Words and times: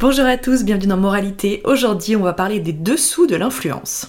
Bonjour 0.00 0.26
à 0.26 0.36
tous, 0.36 0.62
bienvenue 0.62 0.86
dans 0.86 0.96
Moralité. 0.96 1.60
Aujourd'hui, 1.64 2.14
on 2.14 2.22
va 2.22 2.32
parler 2.32 2.60
des 2.60 2.72
dessous 2.72 3.26
de 3.26 3.34
l'influence. 3.34 4.06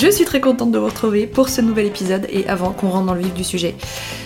Je 0.00 0.10
suis 0.10 0.24
très 0.24 0.40
contente 0.40 0.72
de 0.72 0.78
vous 0.78 0.86
retrouver 0.86 1.26
pour 1.26 1.50
ce 1.50 1.60
nouvel 1.60 1.84
épisode 1.84 2.26
et 2.30 2.46
avant 2.48 2.72
qu'on 2.72 2.88
rentre 2.88 3.04
dans 3.04 3.12
le 3.12 3.20
vif 3.20 3.34
du 3.34 3.44
sujet, 3.44 3.74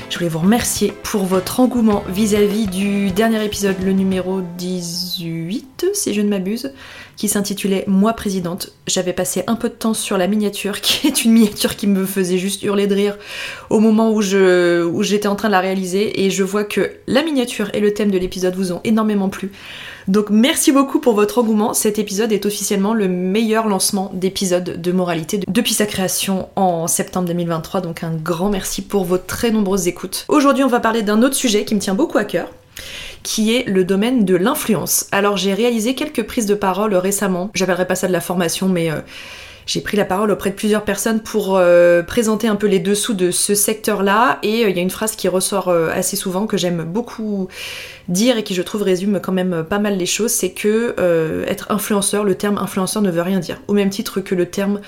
je 0.08 0.16
voulais 0.16 0.31
vous 0.31 0.39
remercier 0.39 0.92
pour 1.03 1.25
votre 1.25 1.58
engouement 1.58 2.05
vis-à-vis 2.08 2.69
du 2.69 3.11
dernier 3.11 3.44
épisode, 3.44 3.75
le 3.84 3.91
numéro 3.91 4.41
18 4.56 5.86
si 5.92 6.14
je 6.14 6.20
ne 6.20 6.28
m'abuse, 6.28 6.72
qui 7.16 7.28
s'intitulait 7.28 7.83
Moi 7.89 8.12
présidente. 8.12 8.72
J'avais 8.86 9.12
passé 9.12 9.42
un 9.48 9.56
peu 9.56 9.69
de 9.69 9.75
temps 9.75 9.94
sur 9.94 10.16
la 10.16 10.28
miniature, 10.28 10.81
qui 10.81 11.08
est 11.08 11.25
une 11.25 11.33
miniature 11.33 11.75
qui 11.75 11.88
me 11.88 12.06
faisait 12.06 12.38
juste 12.38 12.62
hurler 12.62 12.86
de 12.86 12.94
rire 12.94 13.19
au 13.69 13.81
moment 13.81 14.12
où 14.12 14.22
j'étais 14.22 15.26
en 15.26 15.34
train 15.34 15.49
de 15.49 15.53
la 15.53 15.60
réaliser 15.60 16.25
et 16.25 16.31
je 16.31 16.44
vois 16.44 16.62
que 16.62 16.93
la 17.09 17.25
miniature 17.25 17.70
et 17.75 17.81
le 17.81 17.93
thème 17.93 18.12
de 18.12 18.19
l'épisode 18.19 18.54
vous 18.54 18.70
ont 18.70 18.81
énormément 18.84 19.28
plu. 19.28 19.50
Donc 20.09 20.31
merci 20.31 20.72
beaucoup 20.72 21.00
pour 21.00 21.15
votre 21.15 21.38
engouement. 21.38 21.75
Cet 21.75 21.98
épisode 21.98 22.32
est 22.32 22.47
officiellement 22.47 22.94
le 22.94 23.09
meilleur 23.09 23.66
lancement 23.69 24.10
d'épisode 24.15 24.81
de 24.81 24.92
moralité 24.92 25.41
depuis 25.48 25.75
sa 25.75 25.87
création 25.87 26.48
en 26.56 26.87
septembre 26.87 27.28
2023. 27.28 27.81
Donc 27.81 28.03
un 28.03 28.14
grand 28.14 28.50
merci 28.50 28.82
pour 28.82 29.04
vos 29.04 29.19
très 29.19 29.50
nombreuses 29.50 29.88
écoutes. 29.88 30.25
Aujourd'hui, 30.28 30.64
on 30.64 30.69
va 30.69 30.81
parler 30.81 31.03
d'un 31.03 31.22
autre 31.22 31.37
sujet 31.37 31.64
qui 31.64 31.75
me 31.75 31.81
tient 31.81 31.94
beaucoup 31.94 32.19
à 32.19 32.25
cœur 32.25 32.48
qui 33.22 33.56
est 33.56 33.64
le 33.66 33.84
domaine 33.84 34.25
de 34.25 34.37
l'influence. 34.37 35.06
Alors 35.10 35.37
j'ai 35.37 35.54
réalisé 35.54 35.94
quelques 35.94 36.25
prises 36.25 36.47
de 36.47 36.54
parole 36.54 36.94
récemment, 36.94 37.50
j'appellerais 37.54 37.87
pas 37.87 37.94
ça 37.94 38.06
de 38.06 38.12
la 38.12 38.20
formation, 38.20 38.69
mais 38.69 38.91
euh, 38.91 39.00
j'ai 39.66 39.80
pris 39.80 39.97
la 39.97 40.04
parole 40.04 40.30
auprès 40.30 40.50
de 40.50 40.54
plusieurs 40.54 40.84
personnes 40.84 41.20
pour 41.20 41.56
euh, 41.56 42.02
présenter 42.02 42.48
un 42.48 42.56
peu 42.56 42.66
les 42.66 42.78
dessous 42.78 43.14
de 43.14 43.30
ce 43.30 43.54
secteur-là, 43.54 44.38
et 44.42 44.64
euh, 44.64 44.70
il 44.70 44.76
y 44.76 44.78
a 44.78 44.82
une 44.82 44.91
phrase 44.91 45.16
qui 45.16 45.28
ressort 45.28 45.69
euh, 45.69 45.91
assez 45.92 46.16
souvent, 46.16 46.47
que 46.47 46.56
j'aime 46.56 46.84
beaucoup 46.84 47.48
dire 48.08 48.36
et 48.36 48.44
qui 48.44 48.54
je 48.54 48.62
trouve 48.62 48.82
résume 48.82 49.20
quand 49.20 49.32
même 49.32 49.64
pas 49.69 49.78
mal 49.78 49.97
les 49.97 50.06
choses, 50.06 50.30
c'est 50.30 50.50
que 50.50 50.94
être 51.48 51.70
influenceur, 51.70 52.25
le 52.25 52.34
terme 52.34 52.58
influenceur 52.58 53.02
ne 53.02 53.10
veut 53.10 53.22
rien 53.22 53.38
dire, 53.38 53.62
au 53.66 53.72
même 53.72 53.88
titre 53.88 54.20
que 54.20 54.34
le 54.34 54.47
terme 54.47 54.80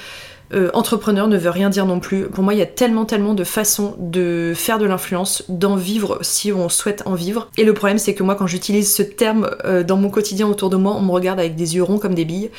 euh, 0.54 0.70
entrepreneur 0.74 1.26
ne 1.26 1.36
veut 1.36 1.50
rien 1.50 1.70
dire 1.70 1.86
non 1.86 1.98
plus. 1.98 2.28
Pour 2.28 2.44
moi, 2.44 2.54
il 2.54 2.58
y 2.58 2.62
a 2.62 2.66
tellement, 2.66 3.04
tellement 3.04 3.34
de 3.34 3.44
façons 3.44 3.96
de 3.98 4.52
faire 4.54 4.78
de 4.78 4.86
l'influence, 4.86 5.42
d'en 5.48 5.76
vivre 5.76 6.18
si 6.22 6.52
on 6.52 6.68
souhaite 6.68 7.02
en 7.04 7.14
vivre. 7.14 7.48
Et 7.56 7.64
le 7.64 7.74
problème, 7.74 7.98
c'est 7.98 8.14
que 8.14 8.22
moi, 8.22 8.36
quand 8.36 8.46
j'utilise 8.46 8.94
ce 8.94 9.02
terme 9.02 9.50
euh, 9.64 9.82
dans 9.82 9.96
mon 9.96 10.08
quotidien 10.08 10.46
autour 10.46 10.70
de 10.70 10.76
moi, 10.76 10.94
on 10.96 11.02
me 11.02 11.10
regarde 11.10 11.40
avec 11.40 11.56
des 11.56 11.74
yeux 11.76 11.82
ronds 11.82 11.98
comme 11.98 12.14
des 12.14 12.24
billes. 12.24 12.50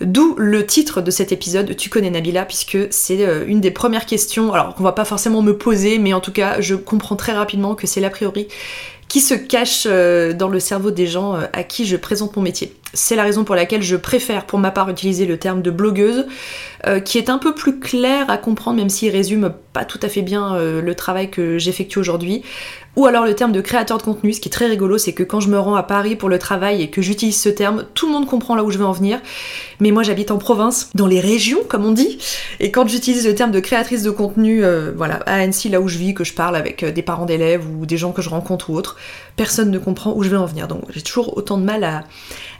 D'où 0.00 0.34
le 0.36 0.66
titre 0.66 1.00
de 1.00 1.10
cet 1.10 1.32
épisode, 1.32 1.76
Tu 1.76 1.90
connais 1.90 2.10
Nabila, 2.10 2.44
puisque 2.44 2.78
c'est 2.90 3.24
euh, 3.24 3.44
une 3.46 3.60
des 3.60 3.70
premières 3.70 4.06
questions, 4.06 4.52
alors 4.52 4.74
qu'on 4.74 4.82
va 4.82 4.92
pas 4.92 5.04
forcément 5.04 5.42
me 5.42 5.56
poser, 5.56 5.98
mais 5.98 6.12
en 6.12 6.20
tout 6.20 6.32
cas, 6.32 6.60
je 6.60 6.74
comprends 6.74 7.16
très 7.16 7.32
rapidement 7.32 7.74
que 7.74 7.86
c'est 7.86 8.00
l'a 8.00 8.10
priori 8.10 8.48
qui 9.08 9.22
se 9.22 9.32
cache 9.32 9.86
dans 9.86 10.48
le 10.48 10.60
cerveau 10.60 10.90
des 10.90 11.06
gens 11.06 11.32
à 11.54 11.62
qui 11.62 11.86
je 11.86 11.96
présente 11.96 12.36
mon 12.36 12.42
métier. 12.42 12.74
C'est 12.94 13.16
la 13.16 13.22
raison 13.22 13.44
pour 13.44 13.54
laquelle 13.54 13.82
je 13.82 13.96
préfère 13.96 14.46
pour 14.46 14.58
ma 14.58 14.70
part 14.70 14.88
utiliser 14.88 15.26
le 15.26 15.38
terme 15.38 15.62
de 15.62 15.70
blogueuse, 15.70 16.26
euh, 16.86 17.00
qui 17.00 17.18
est 17.18 17.28
un 17.28 17.38
peu 17.38 17.54
plus 17.54 17.80
clair 17.80 18.30
à 18.30 18.38
comprendre, 18.38 18.78
même 18.78 18.88
s'il 18.88 19.10
résume 19.10 19.52
pas 19.72 19.84
tout 19.84 20.00
à 20.02 20.08
fait 20.08 20.22
bien 20.22 20.58
le 20.58 20.94
travail 20.94 21.30
que 21.30 21.58
j'effectue 21.58 21.98
aujourd'hui. 21.98 22.42
Ou 22.98 23.06
alors 23.06 23.24
le 23.24 23.34
terme 23.34 23.52
de 23.52 23.60
créateur 23.60 23.98
de 23.98 24.02
contenu, 24.02 24.32
ce 24.32 24.40
qui 24.40 24.48
est 24.48 24.50
très 24.50 24.66
rigolo, 24.66 24.98
c'est 24.98 25.12
que 25.12 25.22
quand 25.22 25.38
je 25.38 25.48
me 25.48 25.56
rends 25.56 25.76
à 25.76 25.84
Paris 25.84 26.16
pour 26.16 26.28
le 26.28 26.36
travail 26.36 26.82
et 26.82 26.90
que 26.90 27.00
j'utilise 27.00 27.40
ce 27.40 27.48
terme, 27.48 27.84
tout 27.94 28.06
le 28.06 28.12
monde 28.12 28.26
comprend 28.26 28.56
là 28.56 28.64
où 28.64 28.72
je 28.72 28.78
veux 28.78 28.84
en 28.84 28.90
venir. 28.90 29.20
Mais 29.78 29.92
moi 29.92 30.02
j'habite 30.02 30.32
en 30.32 30.38
province, 30.38 30.90
dans 30.96 31.06
les 31.06 31.20
régions 31.20 31.60
comme 31.68 31.84
on 31.84 31.92
dit, 31.92 32.18
et 32.58 32.72
quand 32.72 32.88
j'utilise 32.88 33.24
le 33.24 33.36
terme 33.36 33.52
de 33.52 33.60
créatrice 33.60 34.02
de 34.02 34.10
contenu, 34.10 34.64
euh, 34.64 34.90
voilà, 34.96 35.20
à 35.26 35.34
Annecy, 35.34 35.68
là 35.68 35.80
où 35.80 35.86
je 35.86 35.96
vis, 35.96 36.12
que 36.12 36.24
je 36.24 36.32
parle 36.34 36.56
avec 36.56 36.82
euh, 36.82 36.90
des 36.90 37.02
parents 37.02 37.24
d'élèves 37.24 37.64
ou 37.70 37.86
des 37.86 37.96
gens 37.96 38.10
que 38.10 38.20
je 38.20 38.30
rencontre 38.30 38.70
ou 38.70 38.74
autres, 38.74 38.96
personne 39.36 39.70
ne 39.70 39.78
comprend 39.78 40.12
où 40.16 40.24
je 40.24 40.30
veux 40.30 40.38
en 40.38 40.46
venir. 40.46 40.66
Donc 40.66 40.82
j'ai 40.90 41.02
toujours 41.02 41.36
autant 41.36 41.56
de 41.56 41.64
mal 41.64 41.84
à, 41.84 42.02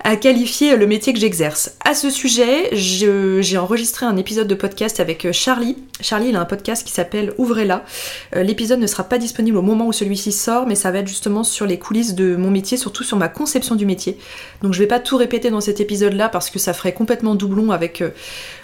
à 0.05 0.17
qualifier 0.17 0.77
le 0.77 0.87
métier 0.87 1.13
que 1.13 1.19
j'exerce. 1.19 1.73
À 1.85 1.95
ce 1.95 2.09
sujet, 2.11 2.69
je- 2.75 3.41
j'ai 3.43 3.59
enregistré 3.59 4.07
un 4.07 4.17
épisode 4.17 4.47
de 4.47 4.55
podcast 4.55 5.01
avec 5.01 5.25
euh, 5.25 5.33
Charlie. 5.33 5.77
Charlie, 6.01 6.29
il 6.29 6.37
a 6.37 6.41
un 6.41 6.45
podcast 6.45 6.87
qui 6.87 6.93
s'appelle 6.93 7.33
Ouvrez-la. 7.39 7.85
Euh, 8.37 8.43
L'épisode 8.45 8.79
ne 8.79 8.87
sera 8.87 9.05
pas 9.05 9.19
disponible 9.19 9.57
au 9.59 9.63
moment 9.63 9.87
où 9.87 9.93
celui-ci 9.93 10.31
sort, 10.33 10.67
mais 10.67 10.77
ça 10.77 10.91
va 10.93 10.99
être 11.01 11.09
justement 11.09 11.43
sur 11.43 11.67
les 11.67 11.79
coulisses 11.79 12.15
de 12.15 12.37
mon 12.37 12.51
métier, 12.51 12.77
surtout 12.77 13.03
sur 13.03 13.17
ma 13.17 13.29
conception 13.29 13.75
du 13.75 13.87
métier. 13.87 14.17
Donc 14.63 14.73
je 14.73 14.79
vais 14.79 14.87
pas 14.87 15.01
tout 15.01 15.17
répéter 15.17 15.51
dans 15.51 15.61
cet 15.61 15.81
épisode-là 15.81 16.29
parce 16.29 16.51
que 16.51 16.59
ça 16.59 16.73
ferait 16.73 16.95
complètement 16.95 17.35
doublon 17.35 17.73
avec 17.73 18.01
euh, 18.01 18.11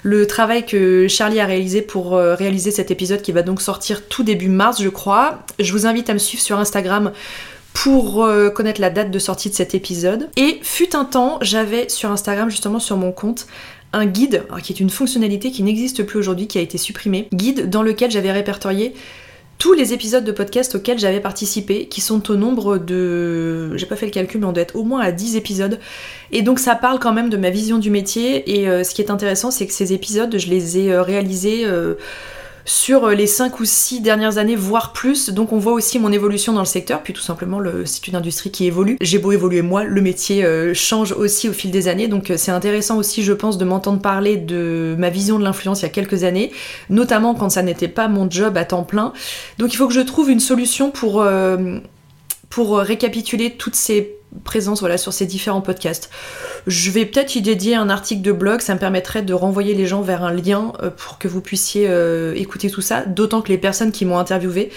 le 0.05 0.27
travail 0.27 0.65
que 0.65 1.09
Charlie 1.09 1.41
a 1.41 1.47
réalisé 1.47 1.83
pour 1.83 2.13
réaliser 2.13 2.71
cet 2.71 2.91
épisode 2.91 3.23
qui 3.23 3.33
va 3.33 3.43
donc 3.43 3.61
sortir 3.61 4.07
tout 4.07 4.23
début 4.23 4.49
mars, 4.49 4.81
je 4.83 4.89
crois. 4.89 5.41
Je 5.59 5.73
vous 5.73 5.87
invite 5.87 6.11
à 6.11 6.15
me 6.15 6.19
suivre 6.19 6.43
sur 6.43 6.59
Instagram 6.59 7.13
pour 7.75 8.25
euh, 8.25 8.49
connaître 8.49 8.81
la 8.81 8.89
date 8.89 9.11
de 9.11 9.19
sortie 9.19 9.51
de 9.51 9.55
cet 9.55 9.75
épisode. 9.75 10.31
Et 10.37 10.61
fut 10.63 10.97
un 10.97 11.05
temps, 11.05 11.39
j'avais 11.43 11.91
sur 11.91 12.11
Instagram, 12.11 12.49
justement 12.49 12.79
sur 12.79 12.97
mon 12.97 13.13
compte, 13.13 13.47
un 13.93 14.07
guide, 14.07 14.45
alors, 14.49 14.63
qui 14.63 14.73
est 14.73 14.81
une 14.81 14.91
fonctionnalité 14.91 15.51
qui 15.51 15.63
n'existe 15.63 16.05
plus 16.05 16.19
aujourd'hui, 16.19 16.47
qui 16.47 16.57
a 16.57 16.63
été 16.63 16.79
supprimée, 16.79 17.29
guide 17.35 17.69
dans 17.69 17.83
lequel 17.83 18.11
j'avais 18.11 18.33
répertorié 18.33 18.95
tous 19.59 19.73
les 19.73 19.93
épisodes 19.93 20.25
de 20.25 20.33
podcast 20.33 20.75
auxquels 20.75 20.99
j'avais 20.99 21.21
participé, 21.21 21.87
qui 21.87 22.01
sont 22.01 22.31
au 22.31 22.37
nombre 22.37 22.79
de... 22.79 23.77
J'ai 23.77 23.87
pas 23.87 23.97
fait 23.97 24.07
le 24.07 24.13
calcul, 24.13 24.41
mais 24.41 24.47
on 24.47 24.53
doit 24.53 24.63
être 24.63 24.77
au 24.77 24.83
moins 24.83 25.01
à 25.01 25.13
10 25.13 25.37
épisodes. 25.37 25.79
Et 26.33 26.43
donc 26.43 26.59
ça 26.59 26.75
parle 26.75 26.99
quand 26.99 27.13
même 27.13 27.31
de 27.31 27.37
ma 27.37 27.51
vision 27.51 27.79
du 27.79 27.91
métier, 27.91 28.59
et 28.59 28.69
euh, 28.69 28.83
ce 28.83 28.95
qui 28.95 29.03
est 29.03 29.11
intéressant, 29.11 29.51
c'est 29.51 29.67
que 29.67 29.73
ces 29.73 29.93
épisodes, 29.93 30.37
je 30.39 30.49
les 30.49 30.79
ai 30.79 30.93
euh, 30.93 31.03
réalisés... 31.03 31.67
sur 32.65 33.09
les 33.09 33.27
5 33.27 33.61
ou 33.61 33.65
6 33.65 34.01
dernières 34.01 34.39
années, 34.39 34.57
voire 34.57 34.93
plus. 34.93 35.31
Donc 35.31 35.53
on 35.53 35.59
voit 35.59 35.73
aussi 35.75 35.99
mon 35.99 36.11
évolution 36.13 36.53
dans 36.53 36.61
le 36.61 36.67
secteur, 36.67 37.03
puis 37.03 37.13
tout 37.13 37.21
simplement 37.21 37.59
le- 37.61 37.85
c'est 37.85 38.07
une 38.09 38.17
industrie 38.17 38.51
qui 38.51 38.65
évolue. 38.67 38.97
J'ai 39.01 39.19
beau 39.19 39.33
évoluer 39.33 39.61
moi, 39.63 39.85
le 39.85 40.01
métier 40.01 40.45
euh, 40.45 40.73
change 40.75 41.13
aussi 41.13 41.49
au 41.49 41.53
fil 41.53 41.71
des 41.71 41.89
années, 41.89 42.09
donc 42.09 42.31
euh, 42.31 42.37
c'est 42.39 42.53
intéressant 42.53 42.97
aussi 42.97 43.23
je 43.23 43.33
pense 43.33 43.59
de 43.59 43.65
m'entendre 43.65 44.01
parler 44.01 44.37
de 44.37 44.95
ma 44.99 45.11
vision 45.11 45.39
de 45.39 45.45
l'influence 45.45 45.81
il 45.81 45.85
y 45.85 45.87
a 45.87 45.91
quelques 45.91 46.25
années, 46.25 46.53
notamment 46.89 47.35
quand 47.35 47.51
ça 47.51 47.63
n'était 47.63 47.89
pas 47.89 48.09
mon 48.09 48.31
job 48.31 48.57
à 48.57 48.65
temps 48.65 48.85
plein. 48.85 49.13
Donc 49.59 49.73
il 49.75 49.77
faut 49.77 49.87
que 49.87 49.95
je 49.95 50.01
trouve 50.01 50.31
une 50.31 50.41
solution 50.41 50.91
pour, 50.91 51.21
euh, 51.21 51.79
pour 52.49 52.79
récapituler 52.79 53.51
toutes 53.53 53.75
ces 53.75 54.17
présences 54.43 54.81
voilà, 54.81 54.99
sur 54.99 55.13
ces 55.13 55.27
différents 55.27 55.61
podcasts. 55.61 56.11
Je 56.67 56.91
vais 56.91 57.07
peut-être 57.07 57.37
y 57.37 57.43
dédier 57.43 57.75
un 57.75 57.91
article 57.91 58.23
de 58.23 58.33
blog, 58.33 58.61
ça 58.61 58.75
me 58.75 58.81
permettrait 58.81 59.23
de 59.23 59.35
renvoyer 59.35 59.75
les 59.75 59.87
gens 59.87 60.03
vers 60.03 60.25
un 60.25 60.33
lien 60.33 60.73
euh, 60.83 60.91
pour 60.91 61.19
que 61.19 61.29
vous 61.29 61.41
puissiez 61.41 61.87
euh, 61.89 62.35
écouter 62.35 62.71
tout 62.71 62.81
ça, 62.81 63.03
d'autant 63.03 63.43
que 63.43 63.49
les 63.49 63.59
personnes 63.59 63.93
qui 63.93 64.05
m'ont 64.05 64.19
interviewé 64.19 64.71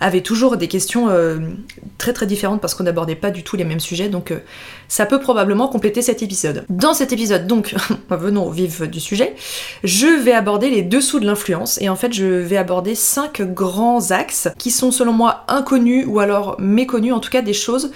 avaient 0.00 0.20
toujours 0.20 0.56
des 0.56 0.66
questions 0.66 1.10
euh, 1.10 1.38
très 1.96 2.12
très 2.12 2.26
différentes 2.26 2.60
parce 2.60 2.74
qu'on 2.74 2.82
n'abordait 2.82 3.14
pas 3.14 3.30
du 3.30 3.44
tout 3.44 3.54
les 3.54 3.64
mêmes 3.64 3.78
sujets, 3.78 4.08
donc 4.08 4.34
ça 4.88 5.06
peut 5.06 5.20
probablement 5.20 5.68
compléter 5.68 6.02
cet 6.02 6.24
épisode. 6.24 6.64
Dans 6.68 6.92
cet 6.92 7.12
épisode, 7.12 7.46
donc, 7.46 7.76
venons 8.10 8.46
au 8.46 8.50
vif 8.50 8.82
du 8.82 8.98
sujet, 8.98 9.36
je 9.84 10.08
vais 10.08 10.32
aborder 10.32 10.70
les 10.70 10.82
dessous 10.82 11.20
de 11.20 11.26
l'influence, 11.26 11.80
et 11.80 11.88
en 11.88 11.94
fait 11.94 12.12
je 12.12 12.24
vais 12.24 12.56
aborder 12.56 12.96
cinq 12.96 13.42
grands 13.42 14.10
axes 14.10 14.48
qui 14.58 14.72
sont 14.72 14.90
selon 14.90 15.12
moi 15.12 15.44
inconnus 15.46 16.04
ou 16.08 16.18
alors 16.18 16.56
méconnus, 16.58 17.12
en 17.12 17.20
tout 17.20 17.30
cas 17.30 17.42
des 17.42 17.54
choses 17.54 17.92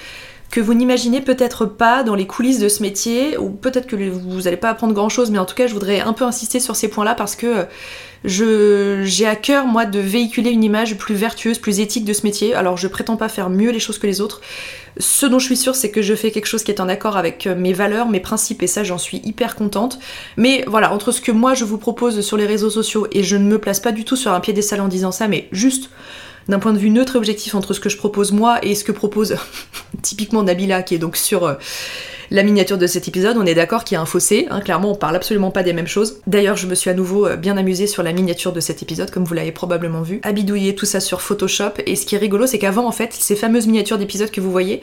que 0.51 0.61
vous 0.61 0.75
n'imaginez 0.75 1.21
peut-être 1.21 1.67
pas 1.67 2.03
dans 2.03 2.15
les 2.15 2.27
coulisses 2.27 2.61
de 2.61 2.69
ce 2.69 2.83
métier, 2.83 3.37
ou 3.37 3.51
peut-être 3.51 3.87
que 3.87 3.97
vous 3.97 4.43
n'allez 4.43 4.57
pas 4.57 4.71
apprendre 4.71 4.95
grand-chose, 4.95 5.31
mais 5.31 5.39
en 5.39 5.45
tout 5.45 5.55
cas 5.55 5.67
je 5.67 5.75
voudrais 5.75 6.01
un 6.01 6.13
peu 6.13 6.25
insister 6.25 6.61
sur 6.61 6.77
ces 6.77 6.89
points-là 6.89 7.15
parce 7.15 7.37
que 7.37 7.67
j'ai 8.25 9.27
à 9.27 9.37
cœur 9.37 9.67
moi 9.67 9.85
de 9.85 9.99
véhiculer 9.99 10.51
une 10.51 10.65
image 10.65 10.97
plus 10.97 11.15
vertueuse, 11.15 11.59
plus 11.59 11.81
éthique 11.81 12.05
de 12.05 12.13
ce 12.13 12.23
métier. 12.23 12.55
Alors 12.55 12.77
je 12.77 12.89
prétends 12.89 13.17
pas 13.17 13.29
faire 13.29 13.51
mieux 13.51 13.71
les 13.71 13.81
choses 13.81 13.99
que 13.99 14.07
les 14.07 14.21
autres. 14.21 14.41
Ce 14.99 15.27
dont 15.27 15.39
je 15.39 15.45
suis 15.45 15.57
sûre, 15.57 15.75
c'est 15.75 15.91
que 15.91 16.01
je 16.01 16.15
fais 16.15 16.31
quelque 16.31 16.47
chose 16.47 16.65
qui 16.65 16.71
est 16.71 16.81
en 16.81 16.89
accord 16.89 17.19
avec 17.19 17.47
mes 17.47 17.75
valeurs, 17.75 18.09
mes 18.09 18.21
principes, 18.21 18.63
et 18.63 18.67
ça 18.67 18.83
j'en 18.83 18.99
suis 18.99 19.21
hyper 19.25 19.55
contente. 19.55 19.99
Mais 20.37 20.65
voilà, 20.67 20.93
entre 20.93 21.13
ce 21.13 21.21
que 21.21 21.33
moi 21.33 21.55
je 21.55 21.65
vous 21.65 21.79
propose 21.79 22.23
sur 22.23 22.37
les 22.37 22.47
réseaux 22.47 22.71
sociaux, 22.71 23.07
et 23.13 23.23
je 23.23 23.37
ne 23.37 23.45
me 23.45 23.59
place 23.59 23.81
pas 23.81 23.93
du 23.93 24.05
tout 24.05 24.17
sur 24.17 24.33
un 24.33 24.41
piédestal 24.41 24.81
en 24.81 24.89
disant 24.89 25.13
ça, 25.13 25.29
mais 25.29 25.49
juste 25.53 25.91
d'un 26.49 26.59
point 26.59 26.73
de 26.73 26.79
vue 26.79 26.91
neutre 26.91 27.17
et 27.17 27.19
objectif 27.19 27.55
entre 27.55 27.75
ce 27.75 27.81
que 27.81 27.89
je 27.89 27.97
propose 27.97 28.33
moi 28.33 28.65
et 28.65 28.75
ce 28.75 28.85
que 28.85 28.93
propose 28.93 29.37
typiquement 30.03 30.43
Nabila 30.43 30.83
qui 30.83 30.95
est 30.95 30.99
donc 30.99 31.17
sur 31.17 31.45
euh, 31.45 31.55
la 32.31 32.43
miniature 32.43 32.79
de 32.79 32.87
cet 32.87 33.09
épisode, 33.09 33.37
on 33.39 33.47
est 33.47 33.55
d'accord 33.55 33.85
qu'il 33.85 33.95
y 33.95 33.99
a 33.99 34.01
un 34.01 34.07
fossé, 34.07 34.47
hein, 34.51 34.61
clairement 34.61 34.91
on 34.93 34.95
parle 34.95 35.17
absolument 35.17 35.51
pas 35.51 35.63
des 35.63 35.73
mêmes 35.73 35.87
choses. 35.87 36.21
D'ailleurs 36.27 36.57
je 36.57 36.67
me 36.67 36.75
suis 36.75 36.91
à 36.91 36.95
nouveau 36.95 37.27
euh, 37.27 37.37
bien 37.37 37.57
amusée 37.57 37.87
sur 37.87 38.03
la 38.03 38.13
miniature 38.13 38.53
de 38.53 38.61
cet 38.61 38.83
épisode, 38.83 39.11
comme 39.11 39.25
vous 39.25 39.35
l'avez 39.35 39.53
probablement 39.53 40.03
vu, 40.03 40.21
Abidouiller 40.23 40.75
tout 40.75 40.87
ça 40.87 41.01
sur 41.01 41.21
Photoshop, 41.21 41.73
et 41.87 41.97
ce 41.97 42.07
qui 42.07 42.15
est 42.15 42.19
rigolo 42.19 42.47
c'est 42.47 42.59
qu'avant 42.59 42.87
en 42.87 42.93
fait, 42.93 43.13
ces 43.13 43.37
fameuses 43.37 43.67
miniatures 43.67 43.99
d'épisodes 43.99 44.31
que 44.31 44.41
vous 44.41 44.51
voyez, 44.51 44.81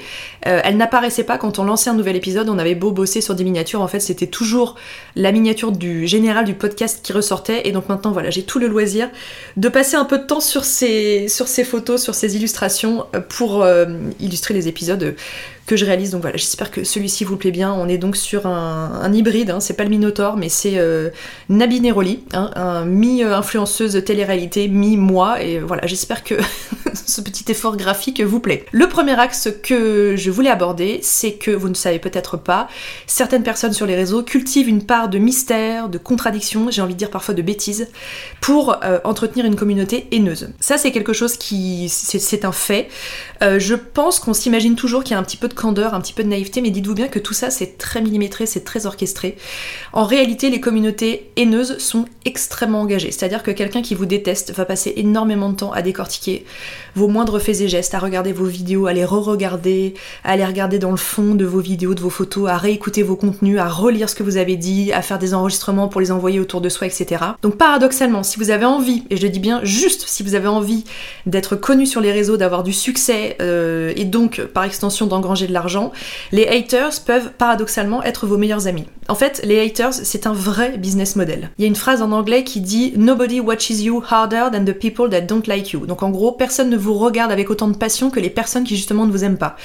euh, 0.47 0.61
elles 0.63 0.77
n'apparaissaient 0.77 1.23
pas 1.23 1.37
quand 1.37 1.59
on 1.59 1.63
lançait 1.63 1.89
un 1.89 1.95
nouvel 1.95 2.15
épisode, 2.15 2.49
on 2.49 2.57
avait 2.57 2.75
beau 2.75 2.91
bosser 2.91 3.21
sur 3.21 3.35
des 3.35 3.43
miniatures, 3.43 3.81
en 3.81 3.87
fait 3.87 3.99
c'était 3.99 4.27
toujours 4.27 4.75
la 5.15 5.31
miniature 5.31 5.71
du 5.71 6.07
général 6.07 6.45
du 6.45 6.53
podcast 6.53 7.01
qui 7.03 7.13
ressortait, 7.13 7.67
et 7.67 7.71
donc 7.71 7.89
maintenant 7.89 8.11
voilà, 8.11 8.29
j'ai 8.29 8.43
tout 8.43 8.59
le 8.59 8.67
loisir 8.67 9.09
de 9.57 9.69
passer 9.69 9.95
un 9.95 10.05
peu 10.05 10.17
de 10.17 10.23
temps 10.23 10.39
sur 10.39 10.63
ces, 10.63 11.27
photos, 11.65 12.01
sur 12.01 12.15
ces 12.15 12.35
illustrations, 12.35 13.05
euh, 13.15 13.19
pour 13.19 13.65
illustrer 14.19 14.53
les 14.53 14.67
épisodes 14.67 15.15
que 15.65 15.75
je 15.75 15.85
réalise. 15.85 16.11
Donc 16.11 16.21
voilà, 16.21 16.37
j'espère 16.37 16.71
que 16.71 16.83
celui-ci 16.83 17.23
vous 17.23 17.37
plaît 17.37 17.51
bien. 17.51 17.73
On 17.73 17.87
est 17.87 17.97
donc 17.97 18.15
sur 18.17 18.45
un, 18.45 19.11
hybride, 19.13 19.51
hein. 19.51 19.59
c'est 19.59 19.75
pas 19.75 19.83
le 19.83 19.89
Minotaur, 19.89 20.37
mais 20.37 20.49
c'est 20.49 20.77
euh, 20.77 21.09
Nabi 21.49 21.81
Neroli, 21.81 22.23
hein, 22.33 22.51
un 22.55 22.85
mi-influenceuse 22.85 24.03
télé-réalité, 24.03 24.67
mi-moi. 24.67 25.41
Et 25.41 25.59
voilà, 25.59 25.85
j'espère 25.87 26.23
que 26.23 26.35
ce 26.93 27.21
petit 27.21 27.51
effort 27.51 27.77
graphique 27.77 28.21
vous 28.21 28.39
plaît. 28.39 28.65
Le 28.71 28.87
premier 28.87 29.17
axe 29.19 29.49
que 29.63 30.15
je 30.17 30.31
voulais 30.31 30.49
aborder, 30.49 30.99
c'est 31.01 31.33
que 31.33 31.51
vous 31.51 31.69
ne 31.69 31.73
savez 31.73 31.99
peut-être 31.99 32.37
pas, 32.37 32.67
certaines 33.07 33.43
personnes 33.43 33.73
sur 33.73 33.85
les 33.85 33.95
réseaux 33.95 34.23
cultivent 34.23 34.67
une 34.67 34.83
part 34.83 35.09
de 35.09 35.17
mystère, 35.17 35.89
de 35.89 35.97
contradiction, 35.97 36.69
j'ai 36.71 36.81
envie 36.81 36.93
de 36.93 36.99
dire 36.99 37.09
parfois 37.09 37.33
de 37.33 37.41
bêtises, 37.41 37.87
pour 38.41 38.77
euh, 38.83 38.99
entretenir 39.03 39.45
une 39.45 39.55
communauté 39.55 40.07
haineuse. 40.11 40.49
Ça, 40.59 40.77
c'est 40.77 40.91
quelque 40.91 41.13
chose 41.13 41.37
qui. 41.37 41.87
c'est 41.89 42.45
un 42.45 42.51
fait. 42.51 42.89
Euh, 43.41 43.59
je 43.59 43.75
pense 43.75 44.19
qu'on 44.19 44.33
s'imagine 44.33 44.75
toujours 44.75 45.03
qu'il 45.03 45.13
y 45.13 45.15
a 45.15 45.19
un 45.19 45.23
petit 45.23 45.37
peu 45.37 45.47
de 45.47 45.52
candeur, 45.53 45.93
un 45.93 46.01
petit 46.01 46.13
peu 46.13 46.23
de 46.23 46.29
naïveté, 46.29 46.61
mais 46.61 46.69
dites-vous 46.69 46.93
bien 46.93 47.07
que 47.07 47.19
tout 47.19 47.33
ça 47.33 47.49
c'est 47.49 47.77
très 47.77 48.01
millimétré, 48.01 48.45
c'est 48.45 48.63
très 48.63 48.85
orchestré. 48.85 49.37
En 49.91 50.05
réalité, 50.05 50.49
les 50.49 50.59
communautés 50.59 51.31
haineuses 51.35 51.77
sont 51.77 52.05
extrêmement 52.25 52.81
engagées. 52.81 53.11
C'est-à-dire 53.11 53.43
que 53.43 53.51
quelqu'un 53.51 53.81
qui 53.81 53.95
vous 53.95 54.05
déteste 54.05 54.53
va 54.53 54.65
passer 54.65 54.93
énormément 54.97 55.49
de 55.49 55.55
temps 55.55 55.71
à 55.71 55.81
décortiquer 55.81 56.45
vos 56.95 57.07
moindres 57.07 57.39
faits 57.39 57.61
et 57.61 57.67
gestes, 57.67 57.95
à 57.95 57.99
regarder 57.99 58.33
vos 58.33 58.45
vidéos, 58.45 58.87
à 58.87 58.93
les 58.93 59.05
re-regarder, 59.05 59.93
à 60.23 60.35
les 60.35 60.45
regarder 60.45 60.79
dans 60.79 60.91
le 60.91 60.97
fond 60.97 61.35
de 61.35 61.45
vos 61.45 61.59
vidéos, 61.59 61.93
de 61.93 62.01
vos 62.01 62.09
photos, 62.09 62.49
à 62.49 62.57
réécouter 62.57 63.03
vos 63.03 63.15
contenus, 63.15 63.59
à 63.59 63.67
relire 63.67 64.09
ce 64.09 64.15
que 64.15 64.23
vous 64.23 64.37
avez 64.37 64.55
dit, 64.55 64.91
à 64.93 65.01
faire 65.01 65.19
des 65.19 65.33
enregistrements 65.33 65.87
pour 65.87 66.01
les 66.01 66.11
envoyer 66.11 66.39
autour 66.39 66.61
de 66.61 66.69
soi, 66.69 66.87
etc. 66.87 67.23
Donc 67.41 67.57
paradoxalement, 67.57 68.23
si 68.23 68.37
vous 68.37 68.51
avez 68.51 68.65
envie, 68.65 69.03
et 69.09 69.17
je 69.17 69.27
dis 69.27 69.39
bien 69.39 69.61
juste 69.63 70.05
si 70.07 70.23
vous 70.23 70.35
avez 70.35 70.47
envie 70.47 70.83
d'être 71.25 71.55
connu 71.55 71.85
sur 71.85 72.01
les 72.01 72.11
réseaux, 72.11 72.37
d'avoir 72.37 72.63
du 72.63 72.73
succès 72.73 73.37
euh, 73.41 73.93
et 73.95 74.05
donc 74.05 74.41
par 74.53 74.63
extension 74.63 75.07
d'engranger 75.07 75.47
de 75.47 75.53
l'argent, 75.53 75.91
les 76.31 76.47
haters 76.47 77.01
peuvent 77.05 77.31
paradoxalement 77.37 78.03
être 78.03 78.27
vos 78.27 78.37
meilleurs 78.37 78.67
amis. 78.67 78.85
En 79.09 79.15
fait, 79.15 79.41
les 79.43 79.59
haters, 79.59 79.93
c'est 79.93 80.27
un 80.27 80.33
vrai 80.33 80.77
business 80.77 81.15
model. 81.15 81.49
Il 81.57 81.63
y 81.63 81.65
a 81.65 81.67
une 81.67 81.75
phrase 81.75 82.01
en 82.01 82.11
anglais 82.11 82.43
qui 82.43 82.61
dit 82.61 82.93
Nobody 82.95 83.39
watches 83.39 83.81
you 83.81 84.01
harder 84.09 84.45
than 84.51 84.63
the 84.63 84.73
people 84.73 85.09
that 85.09 85.21
don't 85.21 85.45
like 85.47 85.71
you. 85.73 85.85
Donc 85.85 86.03
en 86.03 86.09
gros, 86.09 86.31
personne 86.31 86.69
ne 86.69 86.77
vous 86.83 86.93
regarde 86.93 87.31
avec 87.31 87.49
autant 87.49 87.67
de 87.67 87.77
passion 87.77 88.09
que 88.09 88.19
les 88.19 88.29
personnes 88.29 88.63
qui 88.63 88.75
justement 88.75 89.05
ne 89.05 89.11
vous 89.11 89.23
aiment 89.23 89.37
pas. 89.37 89.55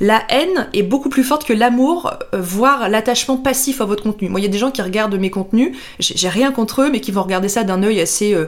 La 0.00 0.22
haine 0.28 0.68
est 0.72 0.82
beaucoup 0.82 1.08
plus 1.08 1.24
forte 1.24 1.44
que 1.44 1.52
l'amour, 1.52 2.12
euh, 2.34 2.40
voire 2.40 2.88
l'attachement 2.88 3.36
passif 3.36 3.80
à 3.80 3.84
votre 3.84 4.02
contenu. 4.02 4.28
Moi, 4.28 4.40
il 4.40 4.44
y 4.44 4.46
a 4.46 4.50
des 4.50 4.58
gens 4.58 4.70
qui 4.70 4.82
regardent 4.82 5.18
mes 5.18 5.30
contenus, 5.30 5.76
j'ai 5.98 6.28
rien 6.28 6.52
contre 6.52 6.82
eux, 6.82 6.90
mais 6.90 7.00
qui 7.00 7.10
vont 7.10 7.22
regarder 7.22 7.48
ça 7.48 7.64
d'un 7.64 7.82
œil 7.82 8.00
assez... 8.00 8.34
Euh, 8.34 8.46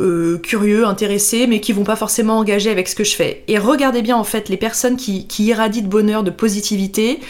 euh, 0.00 0.36
curieux, 0.36 0.86
intéressés, 0.86 1.46
mais 1.46 1.60
qui 1.60 1.72
vont 1.72 1.82
pas 1.82 1.96
forcément 1.96 2.36
engager 2.36 2.70
avec 2.70 2.88
ce 2.88 2.94
que 2.94 3.04
je 3.04 3.16
fais. 3.16 3.42
Et 3.48 3.58
regardez 3.58 4.02
bien 4.02 4.18
en 4.18 4.22
fait 4.22 4.50
les 4.50 4.58
personnes 4.58 4.96
qui, 4.96 5.26
qui 5.26 5.46
irradient 5.46 5.80
de 5.80 5.88
bonheur, 5.88 6.22
de 6.22 6.30
positivité, 6.30 7.20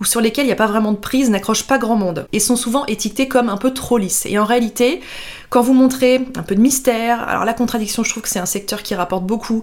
ou 0.00 0.04
sur 0.04 0.20
lesquelles 0.20 0.44
il 0.44 0.48
n'y 0.48 0.52
a 0.52 0.56
pas 0.56 0.66
vraiment 0.66 0.92
de 0.92 0.98
prise, 0.98 1.30
n'accrochent 1.30 1.66
pas 1.66 1.78
grand 1.78 1.96
monde, 1.96 2.26
et 2.32 2.40
sont 2.40 2.56
souvent 2.56 2.84
étiquetées 2.86 3.28
comme 3.28 3.48
un 3.48 3.56
peu 3.56 3.72
trop 3.72 3.98
lisses. 3.98 4.26
Et 4.26 4.38
en 4.38 4.44
réalité, 4.44 5.00
quand 5.48 5.62
vous 5.62 5.72
montrez 5.72 6.20
un 6.36 6.42
peu 6.42 6.54
de 6.54 6.60
mystère, 6.60 7.26
alors 7.28 7.44
la 7.44 7.54
contradiction, 7.54 8.04
je 8.04 8.10
trouve 8.10 8.22
que 8.22 8.28
c'est 8.28 8.38
un 8.38 8.46
secteur 8.46 8.82
qui 8.82 8.94
rapporte 8.94 9.24
beaucoup, 9.24 9.62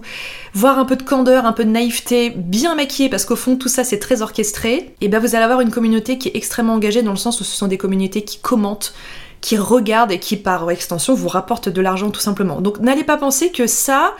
voire 0.52 0.78
un 0.78 0.84
peu 0.84 0.96
de 0.96 1.02
candeur, 1.02 1.46
un 1.46 1.52
peu 1.52 1.64
de 1.64 1.70
naïveté, 1.70 2.30
bien 2.30 2.74
maquillée, 2.74 3.08
parce 3.08 3.24
qu'au 3.24 3.36
fond, 3.36 3.56
tout 3.56 3.68
ça 3.68 3.84
c'est 3.84 3.98
très 3.98 4.22
orchestré, 4.22 4.94
et 5.00 5.08
bien 5.08 5.20
vous 5.20 5.34
allez 5.34 5.44
avoir 5.44 5.60
une 5.60 5.70
communauté 5.70 6.18
qui 6.18 6.28
est 6.28 6.36
extrêmement 6.36 6.74
engagée 6.74 7.02
dans 7.02 7.12
le 7.12 7.16
sens 7.16 7.40
où 7.40 7.44
ce 7.44 7.56
sont 7.56 7.68
des 7.68 7.78
communautés 7.78 8.22
qui 8.22 8.38
commentent, 8.38 8.94
qui 9.44 9.58
regardent 9.58 10.10
et 10.10 10.18
qui 10.18 10.38
par 10.38 10.70
extension 10.70 11.12
vous 11.12 11.28
rapportent 11.28 11.68
de 11.68 11.80
l'argent 11.82 12.08
tout 12.08 12.20
simplement. 12.22 12.62
Donc 12.62 12.80
n'allez 12.80 13.04
pas 13.04 13.18
penser 13.18 13.50
que 13.50 13.66
ça, 13.66 14.14